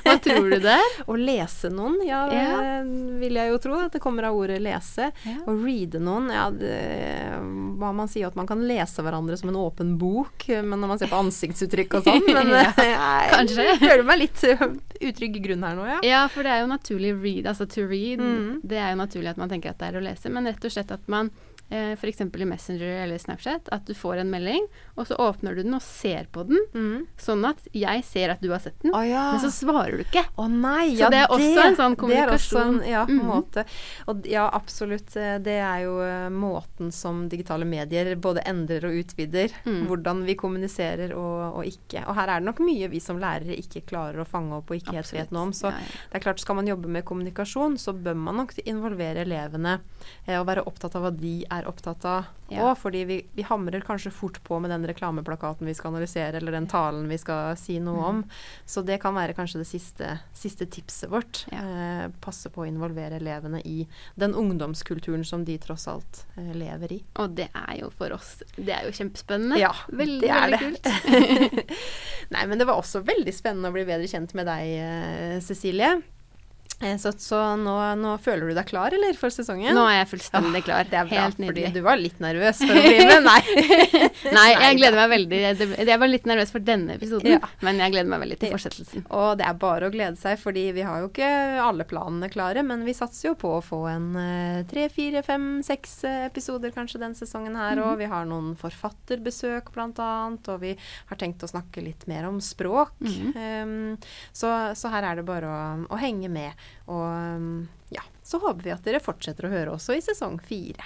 Hva 0.08 0.14
tror 0.24 0.48
du 0.50 0.56
det 0.64 0.72
er? 0.72 0.94
Å 1.04 1.14
lese 1.20 1.68
noen, 1.70 1.98
ja, 2.06 2.22
Ja. 2.32 2.80
vil 3.20 3.36
jeg 3.36 3.50
jo 3.52 3.58
tro 3.60 3.76
at 3.84 3.92
det 3.92 4.00
kommer 4.00 4.24
av 4.24 4.38
ordet 4.40 4.56
lese. 4.64 5.10
Ja. 5.28 5.36
Å 5.46 5.52
reade 5.60 6.00
noen, 6.00 6.30
ja 6.32 6.48
det, 6.50 6.72
hva 7.78 7.92
Man 7.94 8.08
sier 8.08 8.28
at 8.30 8.36
man 8.38 8.46
kan 8.48 8.62
lese 8.66 9.02
hverandre 9.04 9.36
som 9.38 9.50
en 9.52 9.58
åpen 9.60 9.96
bok, 10.00 10.46
men 10.48 10.80
når 10.80 10.88
man 10.94 10.98
ser 11.00 11.10
på 11.12 11.18
ansiktsuttrykk 11.20 11.98
og 12.00 12.08
sånn 12.08 12.24
Men 12.38 12.50
Ja, 12.54 12.72
jeg 12.78 13.30
kanskje. 13.34 13.68
føler 13.82 14.04
meg 14.08 14.22
litt 14.24 14.42
utrygg 15.00 15.38
grunn 15.44 15.66
her 15.66 15.76
nå, 15.78 15.84
ja. 15.88 15.98
Ja, 16.06 16.22
for 16.32 16.46
det 16.46 16.54
er 16.54 16.64
jo 16.64 16.70
naturlig 16.70 17.12
read, 17.18 17.46
altså 17.50 17.68
to 17.70 17.86
read. 17.88 18.22
Mm. 18.22 18.58
Det 18.66 18.80
er 18.80 18.92
jo 18.92 19.02
naturlig 19.02 19.32
at 19.32 19.40
man 19.40 19.52
tenker 19.52 19.72
at 19.72 19.80
det 19.80 19.90
er 19.90 20.00
å 20.00 20.04
lese, 20.04 20.32
men 20.32 20.48
rett 20.50 20.64
og 20.64 20.74
slett 20.74 20.94
at 20.94 21.06
man 21.10 21.30
eh, 21.70 21.92
F.eks. 21.92 22.20
i 22.20 22.44
Messenger 22.44 23.02
eller 23.04 23.18
Snapchat, 23.18 23.68
at 23.72 23.84
du 23.86 23.94
får 23.94 24.18
en 24.22 24.30
melding, 24.30 24.66
og 24.96 25.06
så 25.06 25.16
åpner 25.20 25.54
du 25.56 25.62
den 25.62 25.74
og 25.74 25.82
ser 25.82 26.26
på 26.32 26.46
den, 26.48 26.58
Mm. 26.74 27.06
sånn 27.18 27.44
at 27.48 27.58
jeg 27.74 28.04
ser 28.04 28.30
at 28.30 28.40
du 28.40 28.50
har 28.50 28.58
sett 28.60 28.78
den, 28.82 28.92
oh, 28.94 29.02
ja. 29.06 29.32
men 29.32 29.40
så 29.40 29.50
svarer 29.52 29.96
du 29.98 30.04
ikke. 30.04 30.24
Å 30.38 30.48
nei, 30.50 30.94
Så 30.94 31.00
ja 31.00 31.10
det 31.10 31.18
er 31.24 31.28
også 31.28 31.64
en 31.66 31.76
sånn 31.76 31.94
Det 32.08 32.16
er 32.18 32.28
også 32.28 32.58
en 32.58 32.76
kommunikasjon. 32.76 32.80
ja, 32.88 33.04
Mhm. 33.06 33.24
måte. 33.28 33.64
Og 34.08 34.26
ja, 34.26 34.48
absolutt. 34.52 35.16
eh, 35.16 35.38
Det 35.38 35.58
er 35.60 35.84
jo 35.84 36.00
eh, 36.00 36.28
måten 36.30 36.92
som 36.92 37.28
digitale 37.28 37.64
medier 37.64 38.14
både 38.16 38.42
endrer 38.46 38.84
og 38.84 38.92
utvider. 39.04 39.50
Mm. 39.64 39.86
Hvordan 39.88 40.24
vi 40.24 40.34
kommuniserer 40.34 41.12
og, 41.16 41.58
og 41.58 41.64
ikke. 41.64 42.06
Og 42.08 42.14
her 42.14 42.28
er 42.28 42.40
det 42.40 42.46
nok 42.46 42.58
mye 42.60 42.88
vi 42.90 42.98
som 43.00 43.18
lærere 43.18 43.56
ikke 43.56 43.82
klarer 43.86 44.20
å 44.20 44.26
fange 44.26 44.52
opp 44.56 44.70
og 44.70 44.76
ikke 44.76 44.94
helt 44.94 45.12
vet 45.12 45.30
noe 45.32 45.42
om. 45.48 45.52
Så 45.52 45.70
ja. 45.70 45.78
det 45.78 46.14
er 46.20 46.20
klart, 46.20 46.40
skal 46.40 46.56
man 46.56 46.66
jobbe 46.66 46.86
med 46.88 47.04
kommunikasjon, 47.04 47.76
så 47.78 47.92
bør 47.92 48.16
man 48.16 48.36
nok 48.36 48.54
involvere 48.66 49.24
elevene 49.24 49.80
eh, 50.26 50.38
og 50.40 50.46
være 50.46 50.64
opptatt 50.66 50.94
av 50.96 51.02
hva 51.02 51.10
de 51.16 51.44
er 51.50 51.57
opptatt 51.66 52.04
av 52.04 52.24
Ja. 52.48 52.70
Fordi 52.74 53.02
vi, 53.04 53.26
vi 53.36 53.42
hamrer 53.44 53.82
kanskje 53.84 54.10
fort 54.10 54.38
på 54.44 54.56
med 54.58 54.70
den 54.70 54.86
reklameplakaten 54.88 55.66
vi 55.68 55.74
skal 55.76 55.90
analysere, 55.92 56.36
eller 56.38 56.52
den 56.52 56.66
talen 56.66 57.08
vi 57.10 57.18
skal 57.20 57.56
si 57.60 57.76
noe 57.82 58.04
om. 58.08 58.22
Så 58.64 58.80
det 58.82 58.96
kan 59.02 59.12
være 59.14 59.34
kanskje 59.36 59.60
det 59.60 59.66
siste, 59.68 60.14
siste 60.32 60.64
tipset 60.66 61.10
vårt. 61.12 61.42
Ja. 61.52 61.60
Eh, 61.60 62.06
passe 62.24 62.48
på 62.48 62.62
å 62.64 62.68
involvere 62.68 63.18
elevene 63.20 63.60
i 63.68 63.82
den 64.16 64.32
ungdomskulturen 64.32 65.26
som 65.28 65.44
de 65.44 65.58
tross 65.60 65.84
alt 65.92 66.24
eh, 66.38 66.54
lever 66.56 66.96
i. 66.96 67.02
Og 67.20 67.36
det 67.36 67.50
er 67.52 67.82
jo 67.82 67.90
for 67.98 68.16
oss 68.16 68.38
Det 68.56 68.72
er 68.72 68.88
jo 68.88 68.96
kjempespennende. 68.96 69.60
Ja, 69.60 69.74
veldig, 69.92 70.20
det 70.24 70.32
er 70.32 70.48
veldig 70.48 70.60
det. 70.78 70.92
kult. 71.52 71.76
Nei, 72.34 72.46
men 72.48 72.58
det 72.60 72.68
var 72.68 72.80
også 72.80 73.04
veldig 73.04 73.34
spennende 73.36 73.68
å 73.68 73.76
bli 73.76 73.84
bedre 73.88 74.08
kjent 74.08 74.32
med 74.38 74.48
deg, 74.48 74.78
eh, 74.78 75.36
Cecilie. 75.44 75.98
Eh, 76.80 76.94
Så, 77.02 77.10
så 77.18 77.38
nå, 77.58 77.72
nå 77.98 78.12
føler 78.22 78.48
du 78.50 78.54
deg 78.54 78.68
klar, 78.68 78.94
eller, 78.94 79.16
for 79.18 79.32
sesongen? 79.34 79.74
Nå 79.74 79.82
er 79.90 79.96
jeg 80.00 80.08
fullstendig 80.12 80.60
klar. 80.66 80.86
Det 80.86 80.98
er 81.00 81.08
bra, 81.10 81.24
Helt 81.26 81.40
nydelig. 81.42 81.64
fordi 81.66 81.74
du 81.74 81.82
var 81.86 81.98
litt 81.98 82.20
nervøs 82.22 82.60
for 82.62 82.78
å 82.78 82.82
bli 82.84 83.06
med. 83.08 83.24
Nei. 83.28 83.40
Nei, 84.36 84.44
jeg 84.54 84.76
gleder 84.78 84.98
meg 85.00 85.10
veldig. 85.14 85.40
Jeg 85.88 85.98
var 86.04 86.10
litt 86.12 86.28
nervøs 86.30 86.52
for 86.54 86.62
denne 86.68 86.94
episoden, 86.94 87.32
Ja. 87.34 87.50
men 87.66 87.80
jeg 87.82 87.94
gleder 87.96 88.12
meg 88.12 88.22
veldig 88.22 88.38
til 88.44 88.52
fortsettelsen. 88.54 89.06
Og 89.18 89.32
det 89.40 89.46
er 89.48 89.58
bare 89.58 89.88
å 89.88 89.94
glede 89.94 90.20
seg, 90.20 90.38
fordi 90.38 90.68
vi 90.76 90.84
har 90.86 91.02
jo 91.02 91.08
ikke 91.10 91.30
alle 91.64 91.86
planene 91.90 92.30
klare, 92.30 92.62
men 92.66 92.84
vi 92.86 92.94
satser 92.94 93.32
jo 93.32 93.34
på 93.42 93.56
å 93.56 93.64
få 93.64 93.80
en 93.90 94.08
eh, 94.22 94.62
tre, 94.70 94.86
fire, 94.94 95.24
fem, 95.26 95.48
seks 95.66 95.96
eh, 96.06 96.20
episoder 96.28 96.70
kanskje 96.76 97.02
den 97.02 97.18
sesongen 97.18 97.58
her, 97.58 97.82
og 97.82 97.98
vi 97.98 98.06
har 98.10 98.26
noen 98.30 98.54
forfatterbesøk 98.60 99.72
blant 99.74 99.98
annet, 100.02 100.46
og 100.54 100.62
vi 100.62 100.74
har 101.10 101.20
tenkt 101.20 101.42
å 101.42 101.50
snakke 101.50 101.82
litt 101.84 102.06
mer 102.10 102.28
om 102.30 102.38
språk. 102.42 102.94
Um, 103.02 103.96
så, 104.32 104.50
så 104.78 104.90
her 104.92 105.06
er 105.10 105.18
det 105.20 105.26
bare 105.28 105.48
å, 105.50 105.60
å 105.94 105.98
henge 106.00 106.30
med, 106.32 106.52
og 106.88 107.04
um, 107.04 107.68
ja, 107.94 108.04
så 108.24 108.40
håper 108.42 108.64
vi 108.64 108.74
at 108.74 108.84
dere 108.86 109.02
fortsetter 109.02 109.48
å 109.48 109.52
høre 109.52 109.74
også 109.76 109.98
i 109.98 110.04
sesong 110.04 110.38
fire. 110.44 110.84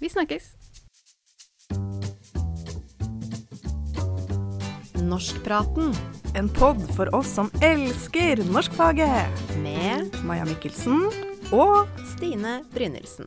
Vi 0.00 0.10
snakkes. 0.10 0.54
Norskpraten 5.00 5.94
En 6.34 6.48
pod 6.48 6.78
for 6.94 7.10
oss 7.16 7.32
som 7.34 7.50
elsker 7.62 8.44
norskfaget. 8.52 9.42
med 9.62 10.14
Maja 10.24 10.44
Mikkelsen 10.44 11.08
og 11.52 11.88
Stine 12.14 12.60
Brynildsen. 12.74 13.26